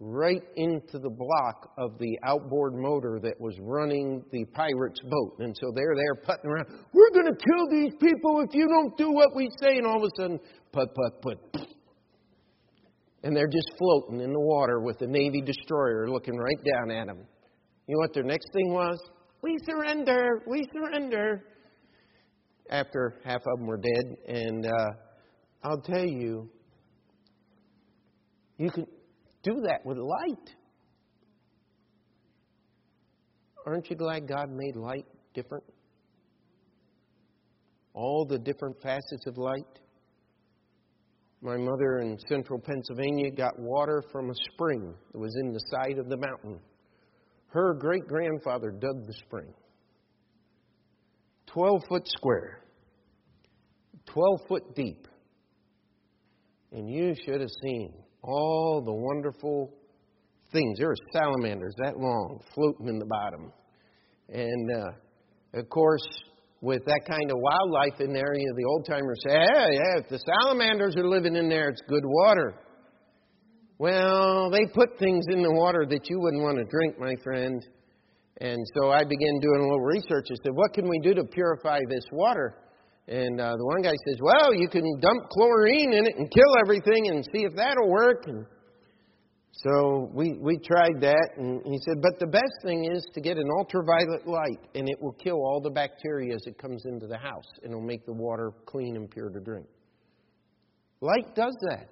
right 0.00 0.42
into 0.56 0.98
the 0.98 1.08
block 1.08 1.70
of 1.78 2.00
the 2.00 2.18
outboard 2.26 2.74
motor 2.74 3.20
that 3.22 3.40
was 3.40 3.54
running 3.60 4.24
the 4.32 4.44
pirate's 4.46 5.00
boat. 5.04 5.36
And 5.38 5.54
so 5.60 5.70
they're 5.72 5.94
there 5.94 6.16
putting 6.16 6.50
around, 6.50 6.66
we're 6.92 7.10
going 7.10 7.32
to 7.32 7.38
kill 7.38 7.70
these 7.70 7.92
people 8.00 8.40
if 8.40 8.52
you 8.54 8.66
don't 8.66 8.98
do 8.98 9.12
what 9.12 9.36
we 9.36 9.50
say. 9.62 9.78
And 9.78 9.86
all 9.86 9.98
of 9.98 10.02
a 10.02 10.20
sudden, 10.20 10.40
put, 10.72 10.88
put, 10.92 11.22
put. 11.22 11.68
And 13.22 13.36
they're 13.36 13.46
just 13.46 13.70
floating 13.78 14.20
in 14.20 14.32
the 14.32 14.40
water 14.40 14.80
with 14.80 14.98
the 14.98 15.06
Navy 15.06 15.42
destroyer 15.42 16.10
looking 16.10 16.36
right 16.36 16.58
down 16.74 16.90
at 16.90 17.06
them. 17.06 17.24
You 17.86 17.94
know 17.94 18.00
what 18.00 18.14
their 18.14 18.22
next 18.22 18.48
thing 18.52 18.72
was? 18.72 18.98
We 19.42 19.58
surrender, 19.66 20.42
we 20.46 20.66
surrender. 20.72 21.44
After 22.70 23.20
half 23.24 23.42
of 23.46 23.58
them 23.58 23.66
were 23.66 23.76
dead. 23.76 24.16
And 24.26 24.66
uh, 24.66 24.90
I'll 25.62 25.82
tell 25.82 26.06
you, 26.06 26.48
you 28.56 28.70
can 28.70 28.86
do 29.42 29.60
that 29.66 29.84
with 29.84 29.98
light. 29.98 30.54
Aren't 33.66 33.90
you 33.90 33.96
glad 33.96 34.26
God 34.26 34.50
made 34.50 34.76
light 34.76 35.06
different? 35.34 35.64
All 37.92 38.26
the 38.26 38.38
different 38.38 38.76
facets 38.82 39.26
of 39.26 39.36
light. 39.36 39.80
My 41.42 41.58
mother 41.58 41.98
in 41.98 42.16
central 42.30 42.58
Pennsylvania 42.58 43.30
got 43.30 43.58
water 43.58 44.02
from 44.10 44.30
a 44.30 44.34
spring 44.52 44.94
that 45.12 45.18
was 45.18 45.36
in 45.42 45.52
the 45.52 45.60
side 45.70 45.98
of 45.98 46.08
the 46.08 46.16
mountain. 46.16 46.58
Her 47.54 47.72
great 47.72 48.08
grandfather 48.08 48.72
dug 48.72 49.06
the 49.06 49.14
spring. 49.24 49.54
12 51.46 51.82
foot 51.88 52.02
square, 52.04 52.58
12 54.06 54.40
foot 54.48 54.74
deep. 54.74 55.06
And 56.72 56.90
you 56.90 57.14
should 57.24 57.40
have 57.40 57.50
seen 57.62 57.94
all 58.22 58.82
the 58.84 58.92
wonderful 58.92 59.72
things. 60.52 60.80
There 60.80 60.90
are 60.90 60.96
salamanders 61.12 61.72
that 61.78 61.96
long 61.96 62.40
floating 62.56 62.88
in 62.88 62.98
the 62.98 63.06
bottom. 63.06 63.52
And 64.30 64.70
uh, 64.72 65.60
of 65.60 65.68
course, 65.68 66.02
with 66.60 66.84
that 66.86 67.02
kind 67.08 67.30
of 67.30 67.36
wildlife 67.38 68.00
in 68.00 68.12
there, 68.12 68.34
you 68.34 68.46
know, 68.48 68.56
the 68.56 68.64
old 68.64 68.84
timers 68.84 69.22
say, 69.28 69.34
yeah, 69.34 69.68
yeah, 69.70 70.00
if 70.02 70.08
the 70.08 70.18
salamanders 70.42 70.96
are 70.96 71.06
living 71.06 71.36
in 71.36 71.48
there, 71.48 71.68
it's 71.68 71.82
good 71.88 72.04
water. 72.04 72.54
Well, 73.78 74.50
they 74.50 74.66
put 74.72 74.98
things 74.98 75.24
in 75.30 75.42
the 75.42 75.52
water 75.52 75.84
that 75.88 76.08
you 76.08 76.20
wouldn't 76.20 76.42
want 76.42 76.58
to 76.58 76.64
drink, 76.64 76.98
my 76.98 77.14
friend. 77.24 77.60
And 78.40 78.58
so 78.74 78.90
I 78.90 79.02
began 79.02 79.40
doing 79.40 79.60
a 79.60 79.64
little 79.64 79.80
research. 79.80 80.26
I 80.30 80.36
said, 80.44 80.54
what 80.54 80.72
can 80.72 80.88
we 80.88 80.98
do 81.00 81.14
to 81.14 81.24
purify 81.24 81.80
this 81.88 82.04
water? 82.12 82.56
And 83.08 83.40
uh, 83.40 83.56
the 83.56 83.64
one 83.66 83.82
guy 83.82 83.94
says, 84.06 84.18
well, 84.22 84.54
you 84.54 84.68
can 84.68 84.82
dump 85.00 85.28
chlorine 85.30 85.92
in 85.92 86.06
it 86.06 86.16
and 86.16 86.30
kill 86.30 86.54
everything 86.64 87.08
and 87.08 87.24
see 87.34 87.42
if 87.42 87.54
that'll 87.56 87.90
work. 87.90 88.24
And 88.26 88.46
so 89.52 90.10
we, 90.12 90.38
we 90.40 90.58
tried 90.58 91.00
that, 91.00 91.28
and 91.36 91.60
he 91.64 91.78
said, 91.84 92.02
but 92.02 92.18
the 92.18 92.26
best 92.26 92.54
thing 92.64 92.90
is 92.92 93.06
to 93.14 93.20
get 93.20 93.36
an 93.38 93.48
ultraviolet 93.58 94.26
light, 94.26 94.58
and 94.74 94.88
it 94.88 94.96
will 95.00 95.12
kill 95.12 95.36
all 95.36 95.60
the 95.62 95.70
bacteria 95.70 96.34
as 96.34 96.42
it 96.46 96.58
comes 96.58 96.84
into 96.86 97.06
the 97.06 97.18
house, 97.18 97.46
and 97.62 97.72
it'll 97.72 97.80
make 97.80 98.04
the 98.06 98.12
water 98.12 98.52
clean 98.66 98.96
and 98.96 99.10
pure 99.10 99.30
to 99.30 99.40
drink. 99.40 99.66
Light 101.00 101.34
does 101.36 101.56
that. 101.70 101.88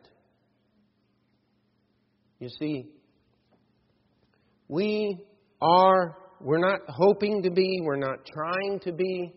You 2.43 2.49
see, 2.59 2.87
we 4.67 5.17
are, 5.61 6.17
we're 6.41 6.59
not 6.59 6.81
hoping 6.89 7.41
to 7.45 7.53
be, 7.53 7.79
we're 7.85 7.95
not 7.95 8.27
trying 8.27 8.81
to 8.81 8.91
be, 8.91 9.33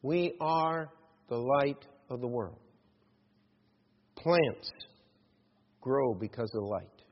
we 0.00 0.32
are 0.40 0.88
the 1.28 1.36
light 1.36 1.84
of 2.08 2.22
the 2.22 2.26
world. 2.26 2.56
Plants 4.16 4.70
grow 5.82 6.14
because 6.14 6.50
of 6.54 6.62
light. 6.62 7.02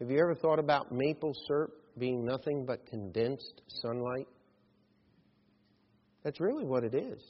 Have 0.00 0.10
you 0.10 0.18
ever 0.18 0.34
thought 0.34 0.58
about 0.58 0.92
maple 0.92 1.32
syrup 1.48 1.72
being 1.96 2.26
nothing 2.26 2.66
but 2.66 2.84
condensed 2.84 3.62
sunlight? 3.80 4.28
That's 6.24 6.42
really 6.42 6.66
what 6.66 6.84
it 6.84 6.94
is. 6.94 7.22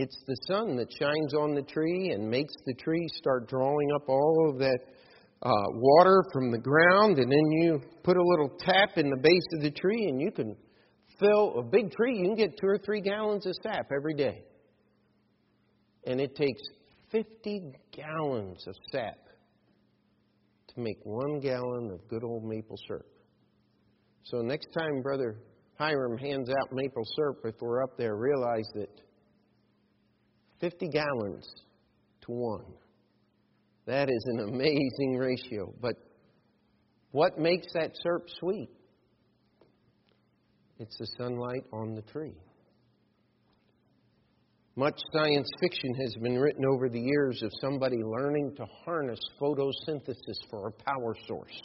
It's 0.00 0.16
the 0.26 0.36
sun 0.48 0.76
that 0.76 0.88
shines 0.98 1.34
on 1.34 1.54
the 1.54 1.60
tree 1.60 2.12
and 2.14 2.30
makes 2.30 2.54
the 2.64 2.72
tree 2.72 3.06
start 3.16 3.50
drawing 3.50 3.88
up 3.94 4.08
all 4.08 4.48
of 4.48 4.58
that 4.58 4.78
uh, 5.42 5.50
water 5.74 6.22
from 6.32 6.50
the 6.50 6.58
ground, 6.58 7.18
and 7.18 7.30
then 7.30 7.50
you 7.50 7.82
put 8.02 8.16
a 8.16 8.22
little 8.22 8.48
tap 8.60 8.96
in 8.96 9.10
the 9.10 9.18
base 9.18 9.46
of 9.56 9.60
the 9.60 9.70
tree, 9.70 10.06
and 10.08 10.18
you 10.18 10.30
can 10.30 10.56
fill 11.18 11.58
a 11.58 11.62
big 11.62 11.90
tree. 11.92 12.16
You 12.16 12.24
can 12.24 12.34
get 12.34 12.56
two 12.58 12.66
or 12.66 12.78
three 12.78 13.02
gallons 13.02 13.44
of 13.44 13.52
sap 13.62 13.90
every 13.94 14.14
day. 14.14 14.42
And 16.06 16.18
it 16.18 16.34
takes 16.34 16.62
50 17.12 17.72
gallons 17.92 18.66
of 18.66 18.74
sap 18.92 19.18
to 20.68 20.80
make 20.80 20.96
one 21.04 21.40
gallon 21.40 21.90
of 21.92 22.08
good 22.08 22.24
old 22.24 22.44
maple 22.44 22.78
syrup. 22.88 23.04
So 24.22 24.38
next 24.38 24.68
time 24.72 25.02
Brother 25.02 25.36
Hiram 25.78 26.16
hands 26.16 26.48
out 26.48 26.72
maple 26.72 27.04
syrup, 27.16 27.40
if 27.44 27.56
we're 27.60 27.82
up 27.82 27.98
there, 27.98 28.16
realize 28.16 28.68
that 28.76 28.88
50 30.60 30.88
gallons 30.88 31.48
to 32.22 32.32
one. 32.32 32.64
That 33.86 34.08
is 34.08 34.24
an 34.26 34.40
amazing 34.40 35.16
ratio. 35.16 35.72
But 35.80 35.94
what 37.12 37.38
makes 37.38 37.66
that 37.74 37.92
syrup 38.02 38.26
sweet? 38.38 38.70
It's 40.78 40.96
the 40.98 41.06
sunlight 41.18 41.64
on 41.72 41.94
the 41.94 42.02
tree. 42.02 42.36
Much 44.76 44.98
science 45.12 45.50
fiction 45.60 45.92
has 45.94 46.14
been 46.22 46.38
written 46.38 46.64
over 46.72 46.88
the 46.88 47.00
years 47.00 47.42
of 47.42 47.50
somebody 47.60 47.98
learning 48.02 48.54
to 48.56 48.64
harness 48.84 49.18
photosynthesis 49.40 50.38
for 50.50 50.68
a 50.68 50.72
power 50.84 51.14
source. 51.26 51.60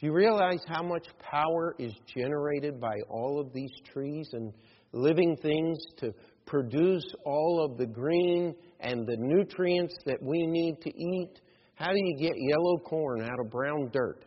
Do 0.00 0.06
you 0.06 0.12
realize 0.12 0.60
how 0.68 0.82
much 0.82 1.06
power 1.18 1.74
is 1.78 1.92
generated 2.06 2.80
by 2.80 2.94
all 3.10 3.40
of 3.40 3.52
these 3.52 3.72
trees 3.92 4.30
and 4.32 4.52
living 4.92 5.36
things 5.42 5.76
to 5.98 6.14
produce 6.48 7.04
all 7.24 7.64
of 7.64 7.78
the 7.78 7.86
green 7.86 8.54
and 8.80 9.06
the 9.06 9.16
nutrients 9.16 9.94
that 10.06 10.20
we 10.20 10.46
need 10.46 10.80
to 10.82 10.90
eat? 10.90 11.40
How 11.74 11.92
do 11.92 11.96
you 11.96 12.16
get 12.18 12.32
yellow 12.36 12.78
corn 12.78 13.22
out 13.22 13.38
of 13.38 13.50
brown 13.50 13.90
dirt? 13.92 14.24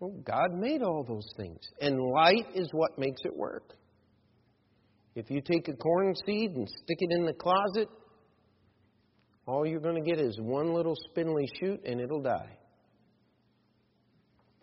Well, 0.00 0.12
God 0.24 0.52
made 0.54 0.82
all 0.82 1.04
those 1.08 1.26
things, 1.36 1.58
and 1.80 1.98
light 1.98 2.46
is 2.54 2.68
what 2.72 2.98
makes 2.98 3.20
it 3.24 3.36
work. 3.36 3.74
If 5.14 5.30
you 5.30 5.40
take 5.40 5.66
a 5.68 5.72
corn 5.72 6.14
seed 6.26 6.52
and 6.52 6.68
stick 6.68 6.98
it 7.00 7.18
in 7.18 7.24
the 7.24 7.32
closet, 7.32 7.88
all 9.46 9.66
you're 9.66 9.80
going 9.80 10.02
to 10.02 10.08
get 10.08 10.20
is 10.20 10.38
one 10.40 10.74
little 10.74 10.94
spindly 11.10 11.48
shoot 11.58 11.80
and 11.84 12.00
it'll 12.00 12.22
die. 12.22 12.57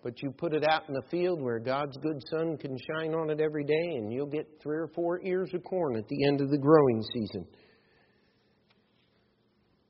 But 0.06 0.22
you 0.22 0.30
put 0.30 0.54
it 0.54 0.64
out 0.64 0.84
in 0.88 0.94
the 0.94 1.02
field 1.10 1.42
where 1.42 1.58
God's 1.58 1.98
good 1.98 2.22
sun 2.30 2.58
can 2.58 2.78
shine 2.78 3.16
on 3.16 3.32
it 3.32 3.42
every 3.42 3.64
day, 3.64 3.96
and 3.96 4.14
you'll 4.14 4.28
get 4.28 4.46
three 4.62 4.78
or 4.78 4.88
four 4.94 5.20
ears 5.24 5.50
of 5.56 5.64
corn 5.64 5.96
at 5.96 6.08
the 6.08 6.28
end 6.28 6.42
of 6.42 6.52
the 6.52 6.60
growing 6.60 7.02
season. 7.12 7.48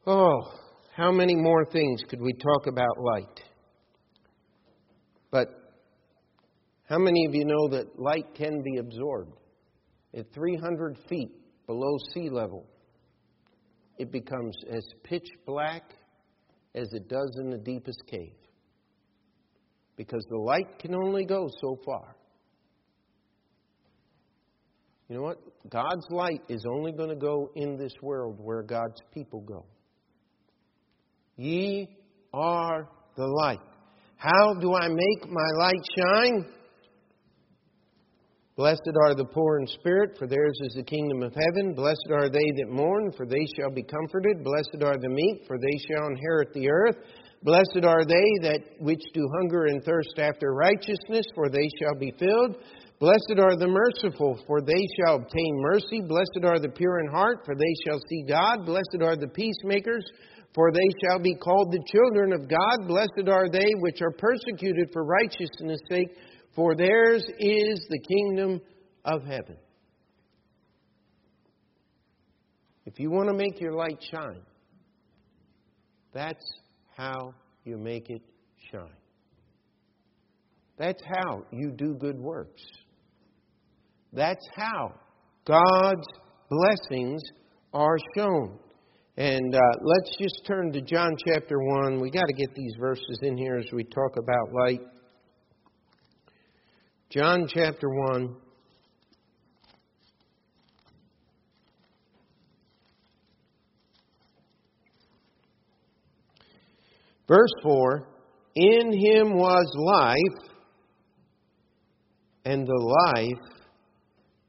Oh, 0.08 0.40
how 0.96 1.12
many 1.12 1.36
more 1.36 1.66
things 1.66 2.00
could 2.08 2.22
we 2.22 2.32
talk 2.32 2.66
about 2.66 2.98
light? 2.98 3.42
But 5.32 5.50
how 6.88 6.98
many 6.98 7.26
of 7.26 7.36
you 7.36 7.44
know 7.44 7.68
that 7.72 8.00
light 8.00 8.34
can 8.38 8.62
be 8.64 8.78
absorbed? 8.78 9.34
At 10.18 10.34
300 10.34 10.98
feet 11.10 11.32
below 11.68 11.98
sea 12.14 12.30
level, 12.30 12.66
it 13.98 14.14
becomes 14.14 14.56
as 14.72 14.86
pitch 15.04 15.28
black 15.46 15.84
as 16.74 16.88
it 16.94 17.10
does 17.10 17.38
in 17.42 17.50
the 17.50 17.58
deepest 17.58 18.02
cave. 18.10 18.32
Because 19.98 20.26
the 20.30 20.38
light 20.38 20.80
can 20.80 20.94
only 20.94 21.26
go 21.26 21.48
so 21.62 21.80
far. 21.86 22.16
You 25.08 25.18
know 25.18 25.22
what? 25.22 25.38
God's 25.70 26.06
light 26.10 26.42
is 26.50 26.66
only 26.68 26.92
going 26.92 27.10
to 27.10 27.16
go 27.16 27.52
in 27.56 27.78
this 27.78 27.94
world 28.02 28.38
where 28.40 28.64
God's 28.64 29.00
people 29.14 29.42
go. 29.42 29.66
Ye 31.38 31.88
are 32.34 32.90
the 33.16 33.26
light. 33.26 33.60
How 34.18 34.54
do 34.60 34.74
I 34.74 34.88
make 34.88 35.30
my 35.30 35.50
light 35.60 35.86
shine? 35.98 36.46
Blessed 38.56 38.90
are 39.04 39.16
the 39.16 39.26
poor 39.26 39.60
in 39.60 39.68
spirit, 39.68 40.18
for 40.18 40.28
theirs 40.28 40.58
is 40.62 40.76
the 40.76 40.84
kingdom 40.84 41.24
of 41.24 41.34
heaven. 41.34 41.74
Blessed 41.74 42.10
are 42.12 42.30
they 42.30 42.52
that 42.58 42.70
mourn, 42.70 43.12
for 43.18 43.26
they 43.26 43.46
shall 43.58 43.70
be 43.70 43.84
comforted. 43.84 44.44
Blessed 44.44 44.82
are 44.82 44.98
the 44.98 45.10
meek, 45.10 45.46
for 45.46 45.58
they 45.58 45.78
shall 45.86 46.08
inherit 46.08 46.54
the 46.54 46.70
earth. 46.70 46.96
Blessed 47.46 47.86
are 47.86 48.04
they 48.04 48.28
that 48.42 48.60
which 48.80 49.04
do 49.14 49.30
hunger 49.38 49.68
and 49.68 49.84
thirst 49.84 50.18
after 50.18 50.52
righteousness, 50.54 51.26
for 51.36 51.48
they 51.48 51.70
shall 51.80 51.96
be 51.96 52.12
filled. 52.18 52.58
Blessed 53.00 53.40
are 53.40 53.56
the 53.56 53.68
merciful, 53.68 54.40
for 54.48 54.62
they 54.62 54.88
shall 54.98 55.18
obtain 55.18 55.62
mercy. 55.62 56.02
Blessed 56.02 56.44
are 56.44 56.60
the 56.60 56.74
pure 56.76 57.00
in 57.00 57.08
heart, 57.08 57.46
for 57.46 57.56
they 57.56 57.74
shall 57.86 58.00
see 58.10 58.26
God. 58.28 58.66
Blessed 58.66 59.00
are 59.02 59.16
the 59.16 59.28
peacemakers, 59.28 60.04
for 60.56 60.72
they 60.72 60.90
shall 61.04 61.20
be 61.20 61.36
called 61.36 61.72
the 61.72 61.86
children 61.92 62.34
of 62.34 62.50
God. 62.50 62.88
Blessed 62.88 63.30
are 63.30 63.48
they 63.48 63.70
which 63.80 64.02
are 64.02 64.12
persecuted 64.18 64.90
for 64.92 65.06
righteousness' 65.06 65.80
sake 65.90 66.10
for 66.56 66.74
theirs 66.74 67.24
is 67.38 67.86
the 67.90 68.00
kingdom 68.00 68.62
of 69.04 69.24
heaven. 69.24 69.58
If 72.86 73.00
you 73.00 73.12
want 73.12 73.30
to 73.30 73.36
make 73.36 73.60
your 73.60 73.74
light 73.74 74.02
shine, 74.10 74.42
that's 76.14 76.46
how 76.96 77.34
you 77.64 77.78
make 77.78 78.10
it 78.10 78.22
shine. 78.72 78.90
That's 80.78 81.02
how 81.06 81.44
you 81.52 81.72
do 81.72 81.96
good 82.00 82.20
works. 82.20 82.64
That's 84.14 84.46
how 84.56 84.94
God's 85.46 86.08
blessings 86.50 87.22
are 87.74 87.98
shown. 88.16 88.58
And 89.18 89.56
uh, 89.56 89.60
let's 89.82 90.18
just 90.18 90.42
turn 90.46 90.74
to 90.74 90.82
John 90.82 91.16
chapter 91.34 91.58
1. 91.58 92.02
we 92.02 92.10
got 92.10 92.26
to 92.28 92.34
get 92.34 92.54
these 92.56 92.74
verses 92.80 93.20
in 93.22 93.38
here 93.38 93.56
as 93.56 93.66
we 93.72 93.84
talk 93.84 94.18
about 94.18 94.54
light. 94.54 94.82
John 97.10 97.48
chapter 97.48 97.88
1. 97.90 98.36
Verse 107.28 107.54
4 107.64 108.08
In 108.56 108.94
him 108.94 109.36
was 109.36 109.66
life, 109.76 110.52
and 112.46 112.68
the 112.68 112.96
life 113.16 113.64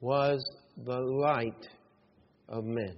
was 0.00 0.44
the 0.84 1.00
light 1.00 1.68
of 2.48 2.64
men. 2.64 2.96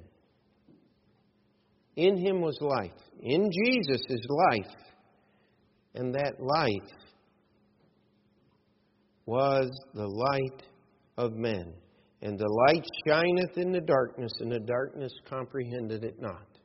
In 1.97 2.17
him 2.17 2.41
was 2.41 2.59
life. 2.61 2.91
In 3.23 3.51
Jesus 3.51 4.01
is 4.09 4.27
life. 4.51 4.75
And 5.95 6.15
that 6.15 6.35
life 6.41 6.91
was 9.27 9.69
the 9.95 10.07
light 10.07 10.63
of 11.17 11.33
men. 11.33 11.73
And 12.23 12.39
the 12.39 12.67
light 12.67 12.85
shineth 13.07 13.57
in 13.57 13.73
the 13.73 13.81
darkness, 13.81 14.33
and 14.41 14.51
the 14.51 14.61
darkness 14.61 15.13
comprehended 15.29 16.05
it 16.05 16.21
not. 16.21 16.58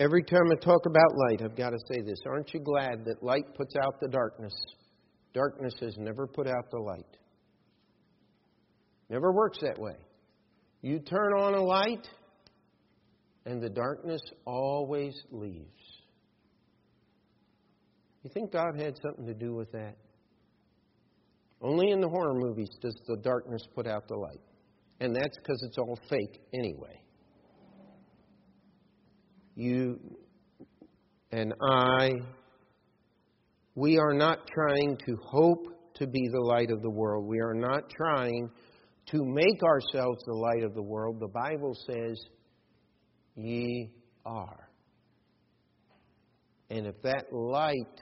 Every 0.00 0.22
time 0.22 0.44
I 0.52 0.64
talk 0.64 0.86
about 0.86 1.16
light, 1.16 1.42
I've 1.42 1.56
got 1.56 1.70
to 1.70 1.78
say 1.90 2.00
this. 2.02 2.18
Aren't 2.24 2.54
you 2.54 2.60
glad 2.60 3.04
that 3.04 3.22
light 3.22 3.44
puts 3.56 3.74
out 3.76 3.94
the 4.00 4.08
darkness? 4.08 4.54
Darkness 5.34 5.74
has 5.80 5.96
never 5.98 6.26
put 6.26 6.46
out 6.46 6.70
the 6.70 6.78
light. 6.78 7.16
Never 9.10 9.32
works 9.32 9.58
that 9.62 9.78
way. 9.78 9.96
You 10.82 11.00
turn 11.00 11.32
on 11.36 11.54
a 11.54 11.62
light, 11.62 12.06
and 13.44 13.60
the 13.60 13.70
darkness 13.70 14.20
always 14.44 15.14
leaves. 15.32 15.66
You 18.22 18.30
think 18.32 18.52
God 18.52 18.78
had 18.78 18.94
something 19.02 19.26
to 19.26 19.34
do 19.34 19.54
with 19.54 19.72
that? 19.72 19.96
Only 21.60 21.90
in 21.90 22.00
the 22.00 22.08
horror 22.08 22.34
movies 22.34 22.70
does 22.80 22.94
the 23.08 23.16
darkness 23.16 23.62
put 23.74 23.88
out 23.88 24.06
the 24.06 24.14
light. 24.14 24.40
And 25.00 25.14
that's 25.14 25.36
because 25.38 25.60
it's 25.66 25.78
all 25.78 25.98
fake 26.08 26.40
anyway. 26.54 27.00
You 29.58 29.98
and 31.32 31.52
I, 31.60 32.10
we 33.74 33.98
are 33.98 34.14
not 34.14 34.38
trying 34.46 34.96
to 35.04 35.16
hope 35.20 35.66
to 35.96 36.06
be 36.06 36.28
the 36.30 36.40
light 36.40 36.70
of 36.70 36.80
the 36.80 36.90
world. 36.90 37.26
We 37.26 37.40
are 37.40 37.54
not 37.54 37.90
trying 37.90 38.50
to 39.06 39.24
make 39.24 39.60
ourselves 39.64 40.22
the 40.26 40.34
light 40.34 40.62
of 40.62 40.74
the 40.76 40.82
world. 40.82 41.18
The 41.18 41.26
Bible 41.26 41.76
says, 41.90 42.24
Ye 43.34 43.90
are. 44.24 44.68
And 46.70 46.86
if 46.86 47.02
that 47.02 47.24
light 47.32 48.00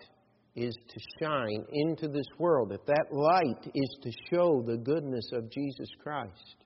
is 0.57 0.77
to 0.77 1.25
shine 1.25 1.65
into 1.73 2.09
this 2.09 2.29
world, 2.39 2.71
if 2.71 2.85
that 2.85 3.07
light 3.11 3.73
is 3.75 3.97
to 4.03 4.11
show 4.31 4.63
the 4.67 4.77
goodness 4.77 5.31
of 5.33 5.51
Jesus 5.51 5.89
Christ. 6.03 6.66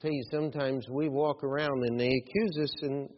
Tell 0.00 0.10
you, 0.10 0.22
sometimes 0.30 0.86
we 0.88 1.10
walk 1.10 1.44
around 1.44 1.84
and 1.84 2.00
they 2.00 2.08
accuse 2.08 2.58
us, 2.62 2.74
and 2.82 3.10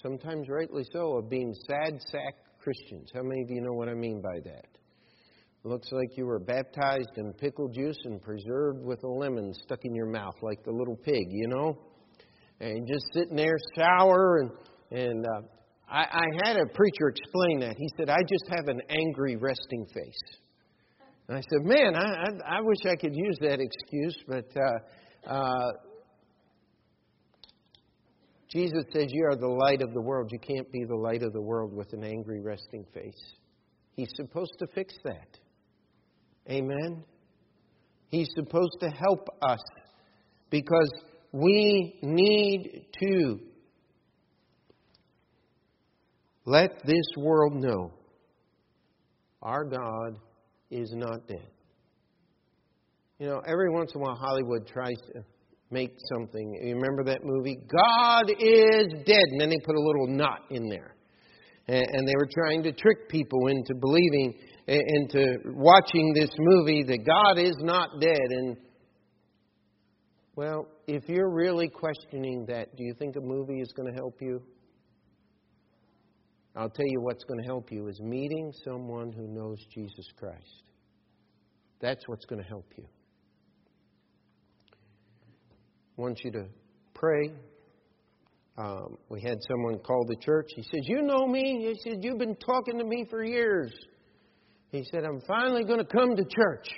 sometimes 0.00 0.48
rightly 0.48 0.84
so, 0.92 1.16
of 1.16 1.28
being 1.28 1.52
sad 1.66 2.00
sack 2.12 2.36
Christians. 2.60 3.10
How 3.12 3.22
many 3.22 3.42
of 3.42 3.50
you 3.50 3.60
know 3.60 3.72
what 3.72 3.88
I 3.88 3.94
mean 3.94 4.22
by 4.22 4.38
that? 4.44 4.66
Looks 5.64 5.90
like 5.90 6.16
you 6.16 6.26
were 6.26 6.38
baptized 6.38 7.10
in 7.16 7.32
pickle 7.32 7.68
juice 7.68 7.98
and 8.04 8.22
preserved 8.22 8.84
with 8.84 9.02
a 9.02 9.08
lemon 9.08 9.52
stuck 9.64 9.80
in 9.82 9.96
your 9.96 10.06
mouth, 10.06 10.34
like 10.40 10.62
the 10.64 10.70
little 10.70 10.94
pig, 10.96 11.26
you 11.28 11.48
know? 11.48 11.76
And 12.60 12.86
just 12.86 13.04
sitting 13.12 13.36
there 13.36 13.58
sour 13.74 14.38
and 14.38 14.50
and 14.90 15.26
uh, 15.26 15.40
I, 15.90 16.04
I 16.04 16.46
had 16.46 16.56
a 16.56 16.66
preacher 16.72 17.08
explain 17.08 17.60
that. 17.60 17.74
He 17.76 17.88
said, 17.98 18.08
I 18.08 18.18
just 18.28 18.44
have 18.56 18.68
an 18.68 18.80
angry 18.88 19.36
resting 19.36 19.86
face. 19.92 20.38
And 21.28 21.36
I 21.36 21.40
said, 21.40 21.66
Man, 21.66 21.94
I, 21.96 21.98
I, 21.98 22.58
I 22.58 22.60
wish 22.60 22.78
I 22.90 22.94
could 22.94 23.14
use 23.14 23.38
that 23.40 23.60
excuse, 23.60 24.16
but 24.26 24.46
uh, 24.56 25.30
uh, 25.30 25.72
Jesus 28.48 28.84
says, 28.92 29.06
You 29.10 29.26
are 29.26 29.36
the 29.36 29.46
light 29.46 29.82
of 29.82 29.92
the 29.92 30.00
world. 30.00 30.30
You 30.32 30.38
can't 30.38 30.70
be 30.72 30.84
the 30.84 30.96
light 30.96 31.22
of 31.22 31.32
the 31.32 31.40
world 31.40 31.74
with 31.74 31.92
an 31.92 32.02
angry 32.02 32.40
resting 32.40 32.84
face. 32.94 33.32
He's 33.94 34.08
supposed 34.16 34.52
to 34.60 34.66
fix 34.74 34.94
that. 35.04 35.38
Amen? 36.50 37.04
He's 38.08 38.28
supposed 38.34 38.78
to 38.80 38.88
help 38.88 39.28
us 39.42 39.60
because 40.50 40.90
we 41.32 41.98
need 42.02 42.86
to 43.00 43.38
let 46.46 46.86
this 46.86 47.04
world 47.18 47.54
know 47.54 47.92
our 49.42 49.64
God 49.64 50.18
is 50.70 50.90
not 50.94 51.28
dead. 51.28 51.48
You 53.18 53.26
know, 53.26 53.42
every 53.46 53.70
once 53.70 53.92
in 53.94 54.00
a 54.00 54.04
while 54.04 54.16
Hollywood 54.16 54.66
tries 54.66 54.96
to 55.12 55.24
make 55.70 55.92
something. 56.14 56.58
You 56.62 56.74
remember 56.74 57.04
that 57.04 57.20
movie? 57.22 57.56
God 57.70 58.30
is 58.30 58.92
dead. 59.04 59.24
And 59.30 59.40
then 59.40 59.50
they 59.50 59.58
put 59.64 59.76
a 59.76 59.80
little 59.80 60.06
not 60.08 60.40
in 60.50 60.68
there. 60.68 60.94
And 61.68 62.08
they 62.08 62.14
were 62.16 62.28
trying 62.32 62.62
to 62.62 62.72
trick 62.72 63.08
people 63.10 63.48
into 63.48 63.74
believing, 63.74 64.34
into 64.66 65.36
watching 65.54 66.14
this 66.14 66.30
movie 66.38 66.82
that 66.84 67.04
God 67.04 67.38
is 67.38 67.56
not 67.58 68.00
dead. 68.00 68.30
And, 68.30 68.56
well, 70.34 70.66
if 70.86 71.06
you're 71.08 71.30
really 71.30 71.68
questioning 71.68 72.46
that, 72.48 72.74
do 72.74 72.84
you 72.84 72.94
think 72.98 73.16
a 73.16 73.20
movie 73.20 73.60
is 73.60 73.70
going 73.76 73.92
to 73.92 73.94
help 73.94 74.14
you? 74.22 74.40
I'll 76.56 76.70
tell 76.70 76.86
you 76.86 77.02
what's 77.02 77.24
going 77.24 77.40
to 77.40 77.46
help 77.46 77.70
you 77.70 77.86
is 77.88 78.00
meeting 78.00 78.50
someone 78.64 79.12
who 79.12 79.28
knows 79.28 79.58
Jesus 79.72 80.06
Christ. 80.18 80.62
That's 81.80 82.08
what's 82.08 82.24
going 82.24 82.42
to 82.42 82.48
help 82.48 82.66
you. 82.76 82.84
I 84.72 85.87
want 85.98 86.20
you 86.24 86.30
to 86.32 86.46
pray. 86.94 87.32
Um, 88.56 88.96
we 89.08 89.20
had 89.20 89.38
someone 89.50 89.78
call 89.80 90.04
the 90.08 90.16
church. 90.24 90.46
He 90.54 90.62
says, 90.62 90.80
You 90.84 91.02
know 91.02 91.26
me? 91.26 91.66
He 91.68 91.90
said, 91.90 91.98
You've 92.02 92.18
been 92.18 92.36
talking 92.36 92.78
to 92.78 92.84
me 92.84 93.04
for 93.10 93.24
years. 93.24 93.72
He 94.70 94.84
said, 94.90 95.04
I'm 95.04 95.20
finally 95.26 95.64
going 95.64 95.78
to 95.78 95.84
come 95.84 96.16
to 96.16 96.24
church. 96.24 96.68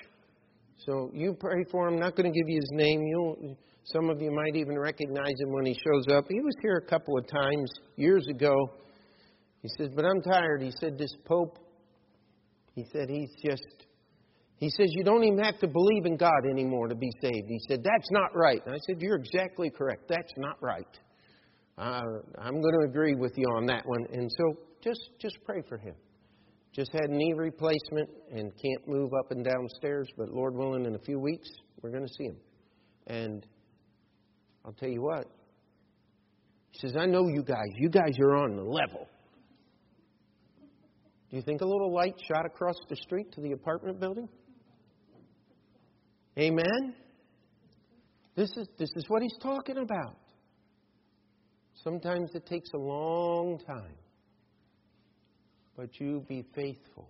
So 0.87 1.11
you 1.13 1.37
pray 1.39 1.65
for 1.71 1.89
him. 1.89 1.95
I'm 1.95 2.01
not 2.01 2.17
going 2.17 2.33
to 2.33 2.39
give 2.39 2.49
you 2.49 2.57
his 2.57 2.71
name. 2.73 3.03
You'll, 3.03 3.57
some 3.85 4.09
of 4.09 4.21
you 4.21 4.31
might 4.31 4.57
even 4.57 4.79
recognize 4.79 5.35
him 5.39 5.53
when 5.53 5.67
he 5.67 5.75
shows 5.75 6.05
up. 6.17 6.25
He 6.29 6.41
was 6.41 6.55
here 6.63 6.83
a 6.85 6.89
couple 6.89 7.19
of 7.19 7.27
times 7.27 7.71
years 7.97 8.27
ago. 8.29 8.55
He 9.63 9.69
says, 9.79 9.89
But 9.95 10.05
I'm 10.05 10.23
tired. 10.23 10.63
He 10.63 10.73
said, 10.81 10.97
This 10.97 11.15
Pope, 11.25 11.59
he 12.75 12.87
said, 12.93 13.09
he's 13.11 13.31
just, 13.45 13.87
he 14.61 14.69
says, 14.69 14.91
You 14.93 15.03
don't 15.05 15.25
even 15.25 15.39
have 15.39 15.59
to 15.61 15.67
believe 15.67 16.05
in 16.05 16.19
God 16.19 16.45
anymore 16.49 16.89
to 16.89 16.95
be 16.95 17.11
saved. 17.23 17.47
He 17.49 17.59
said, 17.67 17.83
That's 17.83 18.11
not 18.11 18.37
right. 18.37 18.61
And 18.67 18.75
I 18.75 18.79
said, 18.87 19.01
You're 19.01 19.17
exactly 19.17 19.71
correct. 19.71 20.05
That's 20.09 20.33
not 20.37 20.57
right. 20.61 20.99
Uh, 21.79 22.03
I'm 22.39 22.61
going 22.61 22.75
to 22.81 22.87
agree 22.87 23.15
with 23.15 23.33
you 23.37 23.47
on 23.57 23.65
that 23.67 23.87
one. 23.87 24.05
And 24.13 24.31
so 24.31 24.55
just, 24.85 25.01
just 25.19 25.39
pray 25.47 25.63
for 25.67 25.79
him. 25.79 25.95
Just 26.75 26.93
had 26.93 27.09
knee 27.09 27.33
replacement 27.35 28.11
and 28.31 28.53
can't 28.63 28.87
move 28.87 29.11
up 29.19 29.31
and 29.31 29.43
down 29.43 29.67
stairs, 29.79 30.09
but 30.17 30.29
Lord 30.29 30.55
willing, 30.55 30.85
in 30.85 30.95
a 30.95 30.99
few 30.99 31.19
weeks, 31.19 31.49
we're 31.81 31.91
going 31.91 32.07
to 32.07 32.13
see 32.13 32.25
him. 32.25 32.37
And 33.07 33.47
I'll 34.65 34.75
tell 34.75 34.91
you 34.91 35.01
what, 35.01 35.25
he 36.71 36.79
says, 36.87 36.97
I 36.97 37.07
know 37.07 37.27
you 37.29 37.43
guys. 37.43 37.67
You 37.77 37.89
guys 37.89 38.13
are 38.21 38.37
on 38.37 38.57
the 38.57 38.63
level. 38.63 39.09
Do 41.31 41.37
you 41.37 41.43
think 41.43 41.63
a 41.63 41.67
little 41.67 41.93
light 41.93 42.15
shot 42.31 42.45
across 42.45 42.77
the 42.89 42.97
street 42.97 43.33
to 43.33 43.41
the 43.41 43.53
apartment 43.53 44.01
building? 44.01 44.29
Amen? 46.41 46.95
This 48.35 48.51
is, 48.57 48.67
this 48.79 48.91
is 48.97 49.05
what 49.09 49.23
he's 49.23 49.37
talking 49.43 49.77
about. 49.77 50.17
Sometimes 51.85 52.31
it 52.35 52.47
takes 52.47 52.71
a 52.75 52.79
long 52.79 53.59
time, 53.67 53.97
but 55.77 56.01
you 56.01 56.25
be 56.29 56.45
faithful. 56.55 57.09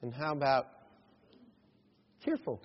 And 0.00 0.14
how 0.14 0.32
about 0.32 0.66
fearful? 2.24 2.62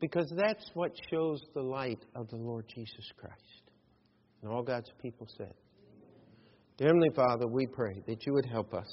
Because 0.00 0.32
that's 0.36 0.70
what 0.74 0.92
shows 1.10 1.40
the 1.54 1.62
light 1.62 2.04
of 2.14 2.28
the 2.28 2.36
Lord 2.36 2.64
Jesus 2.74 3.12
Christ. 3.16 3.70
And 4.42 4.50
all 4.50 4.62
God's 4.62 4.90
people 5.00 5.28
said. 5.36 5.54
Dear 6.76 6.88
Heavenly 6.88 7.10
Father, 7.14 7.46
we 7.46 7.66
pray 7.66 8.02
that 8.06 8.26
you 8.26 8.32
would 8.32 8.46
help 8.46 8.74
us 8.74 8.92